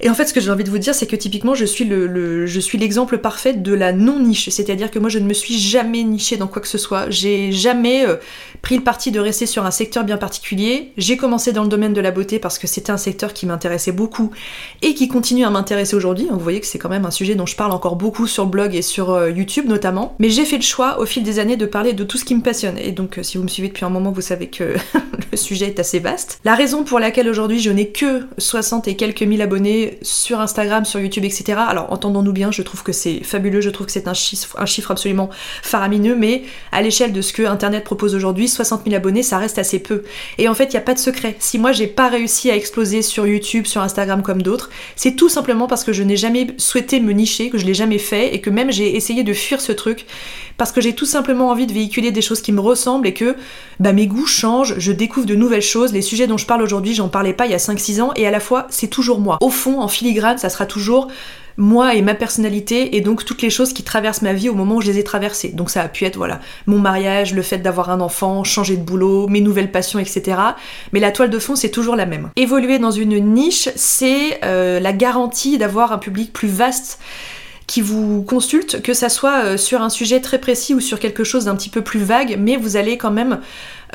Et 0.00 0.10
en 0.10 0.14
fait, 0.14 0.26
ce 0.26 0.34
que 0.34 0.40
j'ai 0.40 0.50
envie 0.50 0.64
de 0.64 0.70
vous 0.70 0.78
dire, 0.78 0.94
c'est 0.94 1.06
que 1.06 1.16
typiquement, 1.16 1.54
je 1.54 1.64
suis 1.64 1.84
le, 1.84 2.46
je 2.46 2.60
suis 2.60 2.76
l'exemple 2.76 3.18
parfait 3.18 3.54
de 3.54 3.72
la 3.72 3.92
non-niche. 3.92 4.50
C'est-à-dire 4.50 4.90
que 4.90 4.98
moi, 4.98 5.08
je 5.08 5.18
ne 5.18 5.26
me 5.26 5.32
suis 5.32 5.58
jamais 5.58 6.02
nichée 6.02 6.36
dans 6.36 6.48
quoi 6.48 6.60
que 6.60 6.68
ce 6.68 6.78
soit. 6.78 7.08
J'ai 7.08 7.50
jamais 7.52 8.06
euh, 8.06 8.16
pris 8.60 8.76
le 8.76 8.82
parti 8.82 9.10
de 9.10 9.20
rester 9.20 9.46
sur 9.46 9.64
un 9.64 9.70
secteur 9.70 10.04
bien 10.04 10.18
particulier. 10.18 10.92
J'ai 10.98 11.16
commencé 11.16 11.52
dans 11.52 11.62
le 11.62 11.68
domaine 11.68 11.94
de 11.94 12.00
la 12.00 12.10
beauté 12.10 12.38
parce 12.38 12.58
que 12.58 12.66
c'était 12.66 12.90
un 12.90 12.98
secteur 12.98 13.32
qui 13.32 13.46
m'intéressait 13.46 13.92
beaucoup 13.92 14.30
et 14.82 14.94
qui 14.94 15.08
continue 15.08 15.44
à 15.44 15.50
m'intéresser 15.50 15.96
aujourd'hui. 15.96 16.26
Vous 16.30 16.38
voyez 16.38 16.60
que 16.60 16.66
c'est 16.66 16.78
quand 16.78 16.90
même 16.90 17.06
un 17.06 17.10
sujet 17.10 17.34
dont 17.34 17.46
je 17.46 17.56
parle 17.56 17.72
encore 17.72 17.96
beaucoup 17.96 18.26
sur 18.26 18.44
le 18.44 18.50
blog 18.50 18.74
et 18.74 18.82
sur 18.82 19.10
euh, 19.10 19.30
YouTube 19.30 19.66
notamment. 19.66 20.14
Mais 20.18 20.28
j'ai 20.28 20.44
fait 20.44 20.56
le 20.56 20.62
choix 20.62 21.00
au 21.00 21.06
fil 21.06 21.22
des 21.22 21.38
années 21.38 21.56
de 21.56 21.66
parler 21.66 21.94
de 21.94 22.04
tout 22.04 22.18
ce 22.18 22.24
qui 22.24 22.34
me 22.34 22.42
passionne. 22.42 22.76
Et 22.76 22.92
donc, 22.92 23.18
euh, 23.18 23.22
si 23.22 23.38
vous 23.38 23.44
me 23.44 23.48
suivez 23.48 23.68
depuis 23.68 23.84
un 23.84 23.90
moment, 23.90 24.12
vous 24.12 24.20
savez 24.20 24.48
que 24.48 24.74
le 25.30 25.36
sujet 25.36 25.66
est 25.66 25.80
assez 25.80 26.00
vaste. 26.00 26.40
La 26.44 26.54
raison 26.54 26.84
pour 26.84 26.98
laquelle 26.98 27.28
aujourd'hui 27.28 27.60
je 27.60 27.70
n'ai 27.70 27.88
que 27.88 28.26
60 28.36 28.88
et 28.88 28.96
quelques 28.96 29.22
mille 29.22 29.40
abonnés 29.40 29.85
sur 30.02 30.40
Instagram, 30.40 30.84
sur 30.84 31.00
YouTube, 31.00 31.24
etc. 31.24 31.58
Alors 31.68 31.92
entendons-nous 31.92 32.32
bien, 32.32 32.50
je 32.50 32.62
trouve 32.62 32.82
que 32.82 32.92
c'est 32.92 33.22
fabuleux, 33.22 33.60
je 33.60 33.70
trouve 33.70 33.86
que 33.86 33.92
c'est 33.92 34.08
un 34.08 34.14
chiffre, 34.14 34.90
absolument 34.90 35.30
faramineux, 35.62 36.16
mais 36.16 36.42
à 36.72 36.82
l'échelle 36.82 37.12
de 37.12 37.20
ce 37.20 37.32
que 37.32 37.42
Internet 37.42 37.84
propose 37.84 38.14
aujourd'hui, 38.14 38.48
60 38.48 38.82
000 38.84 38.96
abonnés, 38.96 39.22
ça 39.22 39.38
reste 39.38 39.58
assez 39.58 39.78
peu. 39.78 40.04
Et 40.38 40.48
en 40.48 40.54
fait, 40.54 40.64
il 40.64 40.70
n'y 40.70 40.76
a 40.76 40.82
pas 40.82 40.94
de 40.94 40.98
secret. 40.98 41.36
Si 41.38 41.58
moi 41.58 41.72
j'ai 41.72 41.86
pas 41.86 42.08
réussi 42.08 42.50
à 42.50 42.56
exploser 42.56 43.02
sur 43.02 43.26
YouTube, 43.26 43.66
sur 43.66 43.82
Instagram 43.82 44.22
comme 44.22 44.42
d'autres, 44.42 44.70
c'est 44.94 45.16
tout 45.16 45.28
simplement 45.28 45.66
parce 45.66 45.84
que 45.84 45.92
je 45.92 46.02
n'ai 46.02 46.16
jamais 46.16 46.48
souhaité 46.58 47.00
me 47.00 47.12
nicher, 47.12 47.50
que 47.50 47.58
je 47.58 47.66
l'ai 47.66 47.74
jamais 47.74 47.98
fait, 47.98 48.34
et 48.34 48.40
que 48.40 48.50
même 48.50 48.70
j'ai 48.70 48.96
essayé 48.96 49.24
de 49.24 49.32
fuir 49.32 49.60
ce 49.60 49.72
truc, 49.72 50.06
parce 50.56 50.72
que 50.72 50.80
j'ai 50.80 50.94
tout 50.94 51.06
simplement 51.06 51.50
envie 51.50 51.66
de 51.66 51.72
véhiculer 51.72 52.10
des 52.10 52.22
choses 52.22 52.40
qui 52.40 52.52
me 52.52 52.60
ressemblent 52.60 53.06
et 53.06 53.14
que 53.14 53.36
bah, 53.80 53.92
mes 53.92 54.06
goûts 54.06 54.26
changent, 54.26 54.74
je 54.78 54.92
découvre 54.92 55.26
de 55.26 55.34
nouvelles 55.34 55.62
choses, 55.62 55.92
les 55.92 56.02
sujets 56.02 56.26
dont 56.26 56.38
je 56.38 56.46
parle 56.46 56.62
aujourd'hui, 56.62 56.94
j'en 56.94 57.08
parlais 57.08 57.34
pas 57.34 57.46
il 57.46 57.52
y 57.52 57.54
a 57.54 57.58
5-6 57.58 58.00
ans, 58.00 58.12
et 58.16 58.26
à 58.26 58.30
la 58.30 58.40
fois, 58.40 58.66
c'est 58.70 58.88
toujours 58.88 59.20
moi. 59.20 59.38
Au 59.40 59.50
fond, 59.50 59.75
en 59.80 59.88
filigrane, 59.88 60.38
ça 60.38 60.48
sera 60.48 60.66
toujours 60.66 61.08
moi 61.56 61.94
et 61.94 62.02
ma 62.02 62.14
personnalité 62.14 62.96
et 62.96 63.00
donc 63.00 63.24
toutes 63.24 63.42
les 63.42 63.50
choses 63.50 63.72
qui 63.72 63.82
traversent 63.82 64.22
ma 64.22 64.32
vie 64.32 64.48
au 64.48 64.54
moment 64.54 64.76
où 64.76 64.80
je 64.80 64.90
les 64.90 64.98
ai 64.98 65.04
traversées. 65.04 65.48
Donc 65.48 65.70
ça 65.70 65.82
a 65.82 65.88
pu 65.88 66.04
être 66.04 66.16
voilà 66.16 66.40
mon 66.66 66.78
mariage, 66.78 67.34
le 67.34 67.42
fait 67.42 67.58
d'avoir 67.58 67.90
un 67.90 68.00
enfant, 68.00 68.44
changer 68.44 68.76
de 68.76 68.82
boulot, 68.82 69.26
mes 69.28 69.40
nouvelles 69.40 69.72
passions, 69.72 69.98
etc. 69.98 70.38
Mais 70.92 71.00
la 71.00 71.12
toile 71.12 71.30
de 71.30 71.38
fond 71.38 71.56
c'est 71.56 71.70
toujours 71.70 71.96
la 71.96 72.06
même. 72.06 72.30
Évoluer 72.36 72.78
dans 72.78 72.90
une 72.90 73.18
niche, 73.18 73.68
c'est 73.74 74.38
euh, 74.44 74.80
la 74.80 74.92
garantie 74.92 75.58
d'avoir 75.58 75.92
un 75.92 75.98
public 75.98 76.32
plus 76.32 76.48
vaste 76.48 76.98
qui 77.66 77.80
vous 77.80 78.22
consulte, 78.22 78.80
que 78.82 78.94
ça 78.94 79.08
soit 79.08 79.44
euh, 79.44 79.56
sur 79.56 79.82
un 79.82 79.90
sujet 79.90 80.20
très 80.20 80.38
précis 80.38 80.72
ou 80.74 80.80
sur 80.80 81.00
quelque 81.00 81.24
chose 81.24 81.46
d'un 81.46 81.56
petit 81.56 81.68
peu 81.68 81.82
plus 81.82 81.98
vague, 81.98 82.36
mais 82.38 82.56
vous 82.56 82.76
allez 82.76 82.96
quand 82.96 83.10
même 83.10 83.40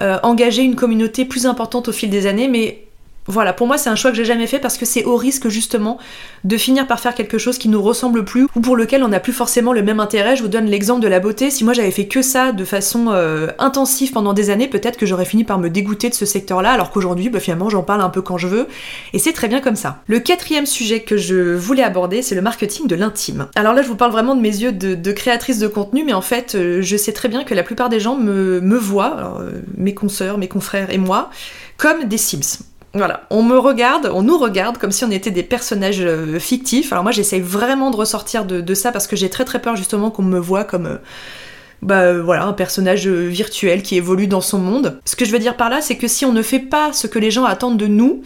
euh, 0.02 0.18
engager 0.24 0.64
une 0.64 0.76
communauté 0.76 1.24
plus 1.24 1.46
importante 1.46 1.88
au 1.88 1.92
fil 1.94 2.10
des 2.10 2.28
années, 2.28 2.50
mais 2.50 2.84
voilà, 3.28 3.54
pour 3.54 3.68
moi 3.68 3.78
c'est 3.78 3.90
un 3.90 3.96
choix 3.96 4.12
que 4.12 4.18
j'ai 4.18 4.26
jamais 4.26 4.48
fait 4.48 4.60
parce 4.60 4.78
que 4.78 4.86
c'est 4.86 5.04
au 5.06 5.16
risque 5.16 5.48
justement 5.48 5.98
de 6.44 6.58
finir 6.58 6.88
par 6.88 7.00
faire 7.00 7.14
quelque 7.14 7.38
chose 7.38 7.58
qui 7.58 7.70
nous 7.70 7.82
ressemble 7.82 8.26
plus 8.26 8.48
ou 8.56 8.62
pour 8.62 8.76
lequel 8.76 9.04
on 9.04 9.10
n'a 9.10 9.20
plus 9.20 9.34
forcément 9.34 9.74
le 9.74 9.84
même 9.84 10.00
intérêt. 10.00 10.36
Je 10.36 10.42
vous 10.42 10.48
donne 10.48 10.66
l'exemple 10.66 11.02
de 11.02 11.08
la 11.08 11.20
beauté. 11.20 11.52
Si 11.52 11.64
moi 11.64 11.74
j'avais 11.74 11.92
fait 11.92 12.08
que 12.08 12.22
ça 12.22 12.52
de 12.52 12.66
façon 12.66 13.08
euh, 13.10 13.48
intensive 13.60 14.12
pendant 14.12 14.34
des 14.34 14.50
années, 14.50 14.68
peut-être 14.68 14.98
que 14.98 15.06
j'aurais 15.06 15.26
fini 15.26 15.44
par 15.44 15.60
me 15.60 15.70
dégoûter 15.70 16.10
de 16.10 16.16
ce 16.16 16.26
secteur-là, 16.26 16.72
alors 16.72 16.92
qu'aujourd'hui, 16.92 17.30
bah, 17.30 17.40
finalement, 17.40 17.70
j'en 17.70 17.84
parle 17.84 18.02
un 18.02 18.10
peu 18.10 18.22
quand 18.22 18.38
je 18.38 18.48
veux 18.48 18.68
et 19.14 19.20
c'est 19.20 19.34
très 19.34 19.48
bien 19.48 19.62
comme 19.62 19.76
ça. 19.76 20.02
Le 20.08 20.20
quatrième 20.20 20.66
sujet 20.66 21.02
que 21.02 21.18
je 21.18 21.56
voulais 21.56 21.84
aborder, 21.84 22.22
c'est 22.22 22.36
le 22.36 22.42
marketing 22.42 22.88
de 22.88 22.96
l'intime. 22.96 23.48
Alors 23.56 23.74
là, 23.74 23.82
je 23.82 23.88
vous 23.88 23.96
parle 23.96 24.12
vraiment 24.12 24.36
de 24.36 24.42
mes 24.42 24.50
yeux 24.50 24.72
de, 24.72 25.12
créatrice 25.12 25.60
de 25.60 25.68
contenu, 25.68 26.04
mais 26.04 26.14
en 26.14 26.22
fait, 26.22 26.56
euh, 26.56 26.82
je 26.82 26.98
sais 26.98 27.12
très 27.12 27.28
bien 27.28 27.44
que 27.44 27.54
la 27.54 27.64
plupart 27.64 27.90
des 27.90 28.00
gens 28.00 28.16
me, 28.16 28.60
voient, 28.78 29.38
euh, 29.42 29.62
mes 29.78 29.94
consoeurs, 29.94 30.38
mes 30.38 30.48
confrères 30.48 30.90
et 30.92 30.98
moi, 30.98 31.30
comme 31.78 32.06
des 32.06 32.18
Sims. 32.18 32.71
Voilà, 32.94 33.26
on 33.30 33.42
me 33.42 33.58
regarde, 33.58 34.12
on 34.14 34.22
nous 34.22 34.38
regarde 34.38 34.78
comme 34.78 34.92
si 34.92 35.06
on 35.06 35.12
était 35.12 35.32
des 35.32 35.44
personnages 35.44 36.02
euh, 36.02 36.40
fictifs. 36.40 36.92
Alors 36.92 37.04
moi 37.04 37.14
j'essaye 37.14 37.40
vraiment 37.40 37.90
de 37.90 37.96
ressortir 37.96 38.44
de, 38.44 38.74
ça 38.74 38.92
parce 38.92 39.08
que 39.08 39.16
j'ai 39.16 39.30
très 39.30 39.46
très 39.46 39.62
peur 39.62 39.76
justement 39.76 40.12
qu'on 40.12 40.24
me 40.24 40.40
voit 40.40 40.64
comme... 40.64 40.86
Euh, 40.86 40.98
bah 41.82 42.02
euh, 42.02 42.22
voilà, 42.22 42.44
un 42.44 42.54
personnage 42.54 43.08
virtuel 43.08 43.82
qui 43.82 43.96
évolue 43.96 44.28
dans 44.28 44.42
son 44.42 44.60
monde. 44.60 45.00
Ce 45.06 45.16
que 45.16 45.26
je 45.26 45.32
veux 45.32 45.40
dire 45.40 45.58
par 45.58 45.70
là, 45.70 45.82
c'est 45.82 45.98
que 45.98 46.08
si 46.08 46.26
on 46.26 46.32
ne 46.32 46.44
fait 46.44 46.60
pas 46.60 46.94
ce 46.94 47.08
que 47.08 47.18
les 47.18 47.32
gens 47.32 47.46
attendent 47.46 47.78
de 47.78 47.88
nous, 47.88 48.22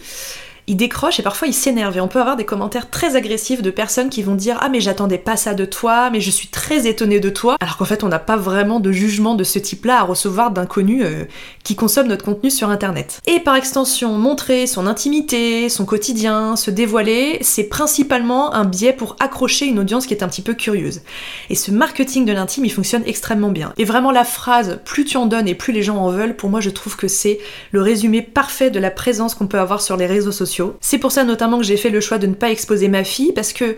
il 0.66 0.76
décroche 0.76 1.20
et 1.20 1.22
parfois 1.22 1.48
il 1.48 1.54
s'énerve. 1.54 1.96
Et 1.96 2.00
on 2.00 2.08
peut 2.08 2.20
avoir 2.20 2.36
des 2.36 2.44
commentaires 2.44 2.90
très 2.90 3.16
agressifs 3.16 3.62
de 3.62 3.70
personnes 3.70 4.10
qui 4.10 4.22
vont 4.22 4.34
dire 4.34 4.58
Ah, 4.60 4.68
mais 4.68 4.80
j'attendais 4.80 5.18
pas 5.18 5.36
ça 5.36 5.54
de 5.54 5.64
toi, 5.64 6.10
mais 6.10 6.20
je 6.20 6.30
suis 6.30 6.48
très 6.48 6.86
étonnée 6.86 7.20
de 7.20 7.30
toi. 7.30 7.56
Alors 7.60 7.76
qu'en 7.76 7.84
fait, 7.84 8.04
on 8.04 8.08
n'a 8.08 8.18
pas 8.18 8.36
vraiment 8.36 8.80
de 8.80 8.92
jugement 8.92 9.34
de 9.34 9.44
ce 9.44 9.58
type-là 9.58 10.00
à 10.00 10.02
recevoir 10.02 10.50
d'inconnus 10.50 11.02
euh, 11.04 11.24
qui 11.62 11.76
consomment 11.76 12.08
notre 12.08 12.24
contenu 12.24 12.50
sur 12.50 12.68
internet. 12.68 13.20
Et 13.26 13.40
par 13.40 13.56
extension, 13.56 14.12
montrer 14.12 14.66
son 14.66 14.86
intimité, 14.86 15.68
son 15.68 15.84
quotidien, 15.84 16.56
se 16.56 16.70
dévoiler, 16.70 17.38
c'est 17.42 17.64
principalement 17.64 18.52
un 18.54 18.64
biais 18.64 18.92
pour 18.92 19.16
accrocher 19.20 19.66
une 19.66 19.78
audience 19.78 20.06
qui 20.06 20.14
est 20.14 20.22
un 20.22 20.28
petit 20.28 20.42
peu 20.42 20.54
curieuse. 20.54 21.02
Et 21.50 21.54
ce 21.54 21.70
marketing 21.70 22.24
de 22.24 22.32
l'intime, 22.32 22.64
il 22.64 22.72
fonctionne 22.72 23.02
extrêmement 23.06 23.50
bien. 23.50 23.72
Et 23.76 23.84
vraiment, 23.84 24.10
la 24.10 24.24
phrase 24.24 24.80
plus 24.84 25.04
tu 25.04 25.16
en 25.16 25.26
donnes 25.26 25.48
et 25.48 25.54
plus 25.54 25.72
les 25.72 25.82
gens 25.82 25.96
en 25.96 26.10
veulent, 26.10 26.34
pour 26.34 26.50
moi, 26.50 26.60
je 26.60 26.70
trouve 26.70 26.96
que 26.96 27.08
c'est 27.08 27.38
le 27.70 27.82
résumé 27.82 28.22
parfait 28.22 28.70
de 28.70 28.80
la 28.80 28.90
présence 28.90 29.34
qu'on 29.34 29.46
peut 29.46 29.58
avoir 29.58 29.80
sur 29.80 29.96
les 29.96 30.06
réseaux 30.06 30.32
sociaux 30.32 30.55
c'est 30.80 30.98
pour 30.98 31.12
ça 31.12 31.24
notamment 31.24 31.58
que 31.58 31.64
j'ai 31.64 31.76
fait 31.76 31.90
le 31.90 32.00
choix 32.00 32.18
de 32.18 32.26
ne 32.26 32.34
pas 32.34 32.50
exposer 32.50 32.88
ma 32.88 33.04
fille, 33.04 33.32
parce 33.32 33.52
que 33.52 33.76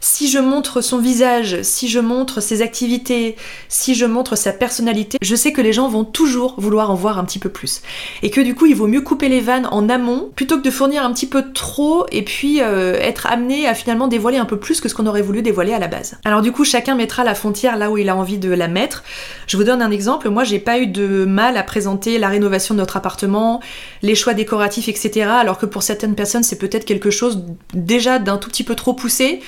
si 0.00 0.30
je 0.30 0.38
montre 0.38 0.80
son 0.80 0.98
visage, 0.98 1.62
si 1.62 1.88
je 1.88 2.00
montre 2.00 2.40
ses 2.40 2.62
activités, 2.62 3.36
si 3.68 3.94
je 3.94 4.06
montre 4.06 4.36
sa 4.36 4.52
personnalité, 4.52 5.18
je 5.22 5.36
sais 5.36 5.52
que 5.52 5.60
les 5.60 5.72
gens 5.72 5.88
vont 5.88 6.04
toujours 6.04 6.54
vouloir 6.58 6.90
en 6.90 6.94
voir 6.94 7.18
un 7.18 7.24
petit 7.24 7.38
peu 7.38 7.50
plus. 7.50 7.82
Et 8.22 8.30
que 8.30 8.40
du 8.40 8.54
coup, 8.54 8.66
il 8.66 8.74
vaut 8.74 8.86
mieux 8.86 9.02
couper 9.02 9.28
les 9.28 9.40
vannes 9.40 9.68
en 9.70 9.88
amont 9.88 10.30
plutôt 10.34 10.58
que 10.58 10.62
de 10.62 10.70
fournir 10.70 11.04
un 11.04 11.12
petit 11.12 11.26
peu 11.26 11.52
trop 11.52 12.06
et 12.10 12.22
puis 12.22 12.60
euh, 12.62 12.94
être 13.00 13.26
amené 13.26 13.66
à 13.66 13.74
finalement 13.74 14.08
dévoiler 14.08 14.38
un 14.38 14.44
peu 14.44 14.58
plus 14.58 14.80
que 14.80 14.88
ce 14.88 14.94
qu'on 14.94 15.06
aurait 15.06 15.22
voulu 15.22 15.42
dévoiler 15.42 15.72
à 15.72 15.78
la 15.78 15.88
base. 15.88 16.18
Alors 16.24 16.42
du 16.42 16.52
coup, 16.52 16.64
chacun 16.64 16.94
mettra 16.94 17.24
la 17.24 17.34
frontière 17.34 17.76
là 17.76 17.90
où 17.90 17.98
il 17.98 18.08
a 18.08 18.16
envie 18.16 18.38
de 18.38 18.50
la 18.50 18.68
mettre. 18.68 19.04
Je 19.46 19.56
vous 19.56 19.64
donne 19.64 19.82
un 19.82 19.90
exemple. 19.90 20.28
Moi, 20.30 20.44
j'ai 20.44 20.58
pas 20.58 20.78
eu 20.78 20.86
de 20.86 21.24
mal 21.24 21.56
à 21.56 21.62
présenter 21.62 22.18
la 22.18 22.28
rénovation 22.28 22.74
de 22.74 22.80
notre 22.80 22.96
appartement, 22.96 23.60
les 24.02 24.14
choix 24.14 24.34
décoratifs, 24.34 24.88
etc. 24.88 25.28
Alors 25.28 25.58
que 25.58 25.66
pour 25.66 25.82
certaines 25.82 26.14
personnes, 26.14 26.42
c'est 26.42 26.58
peut-être 26.58 26.84
quelque 26.84 27.10
chose 27.10 27.44
déjà 27.74 28.18
d'un 28.18 28.38
tout 28.38 28.48
petit 28.48 28.64
peu 28.64 28.74
trop 28.74 28.94
poussé. 28.94 29.40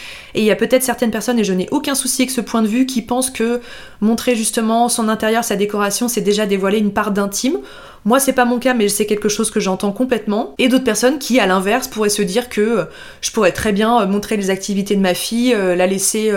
Il 0.43 0.47
y 0.47 0.51
a 0.51 0.57
peut-être 0.57 0.83
certaines 0.83 1.11
personnes, 1.11 1.39
et 1.39 1.45
je 1.45 1.53
n'ai 1.53 1.69
aucun 1.71 1.95
souci 1.95 2.23
avec 2.23 2.31
ce 2.31 2.41
point 2.41 2.63
de 2.63 2.69
vue, 2.69 2.87
qui 2.87 3.03
pensent 3.03 3.31
que 3.31 3.61
montrer 4.01 4.37
justement 4.37 4.89
son 4.89 5.09
intérieur, 5.09 5.45
sa 5.45 5.57
décoration, 5.57 6.09
c'est 6.09 6.21
déjà 6.21 6.47
dévoiler 6.47 6.79
une 6.79 6.93
part 6.93 7.13
d'intime. 7.13 7.59
Moi, 8.05 8.19
c'est 8.19 8.33
pas 8.33 8.45
mon 8.45 8.59
cas, 8.59 8.75
mais 8.75 8.89
c'est 8.89 9.07
quelque 9.07 9.29
chose 9.29 9.51
que 9.51 9.61
j'entends 9.61 9.93
complètement. 9.93 10.55
Et 10.59 10.69
d'autres 10.69 10.85
personnes 10.85 11.19
qui, 11.19 11.39
à 11.39 11.47
l'inverse, 11.47 11.87
pourraient 11.87 12.09
se 12.09 12.23
dire 12.23 12.49
que 12.49 12.61
euh, 12.61 12.85
je 13.21 13.31
pourrais 13.31 13.53
très 13.53 13.73
bien 13.73 14.03
euh, 14.03 14.07
montrer 14.07 14.37
les 14.37 14.51
activités 14.51 14.97
de 14.97 15.01
ma 15.01 15.15
fille, 15.15 15.55
euh, 15.55 15.77
la 15.77 15.87
laisser 15.87 16.33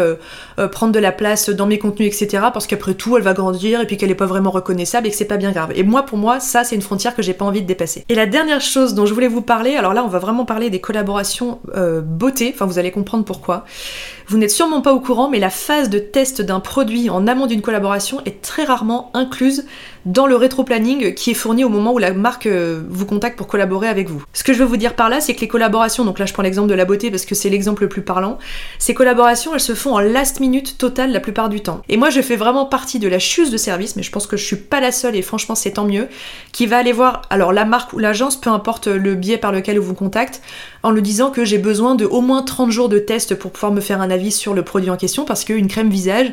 prendre 0.71 0.93
de 0.93 0.99
la 0.99 1.11
place 1.11 1.49
dans 1.49 1.65
mes 1.65 1.79
contenus, 1.79 2.07
etc. 2.07 2.45
Parce 2.53 2.67
qu'après 2.67 2.93
tout, 2.93 3.17
elle 3.17 3.23
va 3.23 3.33
grandir 3.33 3.81
et 3.81 3.87
puis 3.87 3.97
qu'elle 3.97 4.11
est 4.11 4.15
pas 4.15 4.25
vraiment 4.25 4.51
reconnaissable 4.51 5.07
et 5.07 5.09
que 5.09 5.15
c'est 5.15 5.25
pas 5.25 5.37
bien 5.37 5.51
grave. 5.51 5.71
Et 5.75 5.83
moi, 5.83 6.03
pour 6.03 6.17
moi, 6.17 6.39
ça, 6.39 6.63
c'est 6.63 6.75
une 6.75 6.81
frontière 6.81 7.15
que 7.15 7.21
j'ai 7.21 7.33
pas 7.33 7.45
envie 7.45 7.61
de 7.61 7.67
dépasser. 7.67 8.05
Et 8.09 8.15
la 8.15 8.25
dernière 8.25 8.61
chose 8.61 8.93
dont 8.93 9.05
je 9.05 9.13
voulais 9.13 9.27
vous 9.27 9.41
parler, 9.41 9.75
alors 9.75 9.93
là, 9.93 10.03
on 10.03 10.07
va 10.07 10.19
vraiment 10.19 10.45
parler 10.45 10.69
des 10.69 10.79
collaborations 10.79 11.59
beauté. 12.03 12.51
Enfin, 12.53 12.65
vous 12.65 12.79
allez 12.79 12.91
comprendre 12.91 13.25
pourquoi. 13.25 13.65
Vous 14.27 14.39
n'êtes 14.39 14.51
sûrement 14.51 14.81
pas 14.81 14.93
au 14.93 14.99
courant, 14.99 15.29
mais 15.29 15.37
la 15.37 15.51
phase 15.51 15.89
de 15.89 15.99
test 15.99 16.41
d'un 16.41 16.59
produit 16.59 17.11
en 17.11 17.27
amont 17.27 17.45
d'une 17.45 17.61
collaboration 17.61 18.21
est 18.25 18.41
très 18.41 18.63
rarement 18.63 19.11
incluse 19.13 19.65
dans 20.05 20.27
le 20.27 20.35
rétro-planning 20.35 21.13
qui 21.13 21.31
est 21.31 21.35
fourni 21.35 21.63
au 21.63 21.69
moment 21.69 21.93
où 21.93 21.97
la 21.97 22.13
marque 22.13 22.45
euh, 22.45 22.83
vous 22.89 23.05
contacte 23.05 23.37
pour 23.37 23.47
collaborer 23.47 23.87
avec 23.87 24.07
vous. 24.07 24.23
Ce 24.33 24.43
que 24.43 24.53
je 24.53 24.59
veux 24.59 24.65
vous 24.65 24.77
dire 24.77 24.95
par 24.95 25.09
là, 25.09 25.19
c'est 25.19 25.33
que 25.33 25.41
les 25.41 25.47
collaborations, 25.47 26.05
donc 26.05 26.19
là 26.19 26.25
je 26.25 26.33
prends 26.33 26.43
l'exemple 26.43 26.69
de 26.69 26.75
la 26.75 26.85
beauté 26.85 27.09
parce 27.09 27.25
que 27.25 27.33
c'est 27.33 27.49
l'exemple 27.49 27.83
le 27.83 27.89
plus 27.89 28.03
parlant, 28.03 28.37
ces 28.77 28.93
collaborations 28.93 29.53
elles 29.53 29.59
se 29.59 29.73
font 29.73 29.93
en 29.93 29.99
last 29.99 30.39
minute 30.39 30.77
totale 30.77 31.11
la 31.11 31.19
plupart 31.19 31.49
du 31.49 31.61
temps. 31.61 31.81
Et 31.89 31.97
moi 31.97 32.09
je 32.09 32.21
fais 32.21 32.35
vraiment 32.35 32.65
partie 32.65 32.99
de 32.99 33.07
la 33.07 33.19
chuse 33.19 33.49
de 33.49 33.57
service, 33.57 33.95
mais 33.95 34.03
je 34.03 34.11
pense 34.11 34.27
que 34.27 34.37
je 34.37 34.45
suis 34.45 34.55
pas 34.55 34.79
la 34.79 34.91
seule 34.91 35.15
et 35.15 35.23
franchement 35.23 35.55
c'est 35.55 35.71
tant 35.71 35.85
mieux, 35.85 36.07
qui 36.51 36.67
va 36.67 36.77
aller 36.77 36.91
voir 36.91 37.23
alors 37.31 37.51
la 37.51 37.65
marque 37.65 37.93
ou 37.93 37.99
l'agence, 37.99 38.39
peu 38.39 38.51
importe 38.51 38.87
le 38.87 39.15
biais 39.15 39.37
par 39.37 39.51
lequel 39.51 39.79
vous 39.79 39.95
contacte, 39.95 40.41
en 40.83 40.91
le 40.91 41.01
disant 41.01 41.31
que 41.31 41.45
j'ai 41.45 41.57
besoin 41.57 41.95
de 41.95 42.05
au 42.05 42.21
moins 42.21 42.43
30 42.43 42.69
jours 42.69 42.89
de 42.89 42.99
test 42.99 43.33
pour 43.35 43.51
pouvoir 43.51 43.71
me 43.71 43.81
faire 43.81 44.01
un 44.01 44.11
sur 44.31 44.53
le 44.53 44.63
produit 44.63 44.89
en 44.89 44.97
question 44.97 45.25
parce 45.25 45.43
qu'une 45.43 45.67
crème 45.67 45.89
visage, 45.89 46.31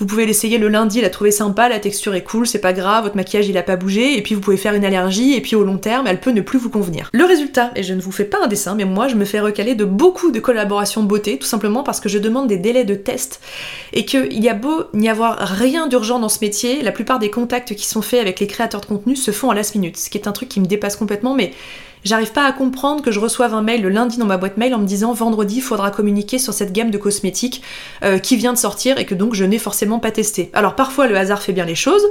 vous 0.00 0.06
pouvez 0.06 0.24
l'essayer 0.24 0.56
le 0.56 0.68
lundi, 0.68 1.02
la 1.02 1.10
trouver 1.10 1.30
sympa, 1.30 1.68
la 1.68 1.78
texture 1.78 2.14
est 2.14 2.24
cool, 2.24 2.46
c'est 2.46 2.58
pas 2.58 2.72
grave, 2.72 3.04
votre 3.04 3.16
maquillage 3.16 3.48
il 3.48 3.58
a 3.58 3.62
pas 3.62 3.76
bougé, 3.76 4.16
et 4.16 4.22
puis 4.22 4.34
vous 4.34 4.40
pouvez 4.40 4.56
faire 4.56 4.72
une 4.72 4.84
allergie, 4.84 5.34
et 5.34 5.42
puis 5.42 5.56
au 5.56 5.62
long 5.62 5.76
terme, 5.76 6.06
elle 6.06 6.20
peut 6.20 6.30
ne 6.30 6.40
plus 6.40 6.58
vous 6.58 6.70
convenir. 6.70 7.10
Le 7.12 7.24
résultat, 7.24 7.70
et 7.76 7.82
je 7.82 7.92
ne 7.92 8.00
vous 8.00 8.10
fais 8.10 8.24
pas 8.24 8.38
un 8.42 8.46
dessin, 8.46 8.74
mais 8.74 8.86
moi 8.86 9.08
je 9.08 9.14
me 9.14 9.26
fais 9.26 9.40
recaler 9.40 9.74
de 9.74 9.84
beaucoup 9.84 10.30
de 10.30 10.40
collaborations 10.40 11.02
beauté, 11.02 11.38
tout 11.38 11.46
simplement 11.46 11.82
parce 11.82 12.00
que 12.00 12.08
je 12.08 12.18
demande 12.18 12.48
des 12.48 12.56
délais 12.56 12.84
de 12.84 12.94
test, 12.94 13.40
et 13.92 14.06
qu'il 14.06 14.42
y 14.42 14.48
a 14.48 14.54
beau 14.54 14.84
n'y 14.94 15.10
avoir 15.10 15.36
rien 15.38 15.86
d'urgent 15.86 16.18
dans 16.18 16.30
ce 16.30 16.38
métier, 16.40 16.80
la 16.80 16.92
plupart 16.92 17.18
des 17.18 17.28
contacts 17.28 17.74
qui 17.74 17.86
sont 17.86 18.00
faits 18.00 18.20
avec 18.20 18.40
les 18.40 18.46
créateurs 18.46 18.80
de 18.80 18.86
contenu 18.86 19.16
se 19.16 19.32
font 19.32 19.50
à 19.50 19.54
last 19.54 19.74
minute, 19.74 19.98
ce 19.98 20.08
qui 20.08 20.16
est 20.16 20.26
un 20.26 20.32
truc 20.32 20.48
qui 20.48 20.60
me 20.60 20.66
dépasse 20.66 20.96
complètement, 20.96 21.34
mais 21.34 21.52
J'arrive 22.02 22.32
pas 22.32 22.44
à 22.44 22.52
comprendre 22.52 23.02
que 23.02 23.10
je 23.10 23.20
reçoive 23.20 23.52
un 23.52 23.60
mail 23.60 23.82
le 23.82 23.90
lundi 23.90 24.16
dans 24.16 24.24
ma 24.24 24.38
boîte 24.38 24.56
mail 24.56 24.74
en 24.74 24.78
me 24.78 24.86
disant 24.86 25.12
vendredi 25.12 25.56
il 25.56 25.62
faudra 25.62 25.90
communiquer 25.90 26.38
sur 26.38 26.54
cette 26.54 26.72
gamme 26.72 26.90
de 26.90 26.96
cosmétiques 26.96 27.60
euh, 28.02 28.18
qui 28.18 28.36
vient 28.36 28.54
de 28.54 28.58
sortir 28.58 28.98
et 28.98 29.04
que 29.04 29.14
donc 29.14 29.34
je 29.34 29.44
n'ai 29.44 29.58
forcément 29.58 29.98
pas 29.98 30.10
testé. 30.10 30.48
Alors 30.54 30.76
parfois 30.76 31.08
le 31.08 31.16
hasard 31.16 31.42
fait 31.42 31.52
bien 31.52 31.66
les 31.66 31.74
choses, 31.74 32.02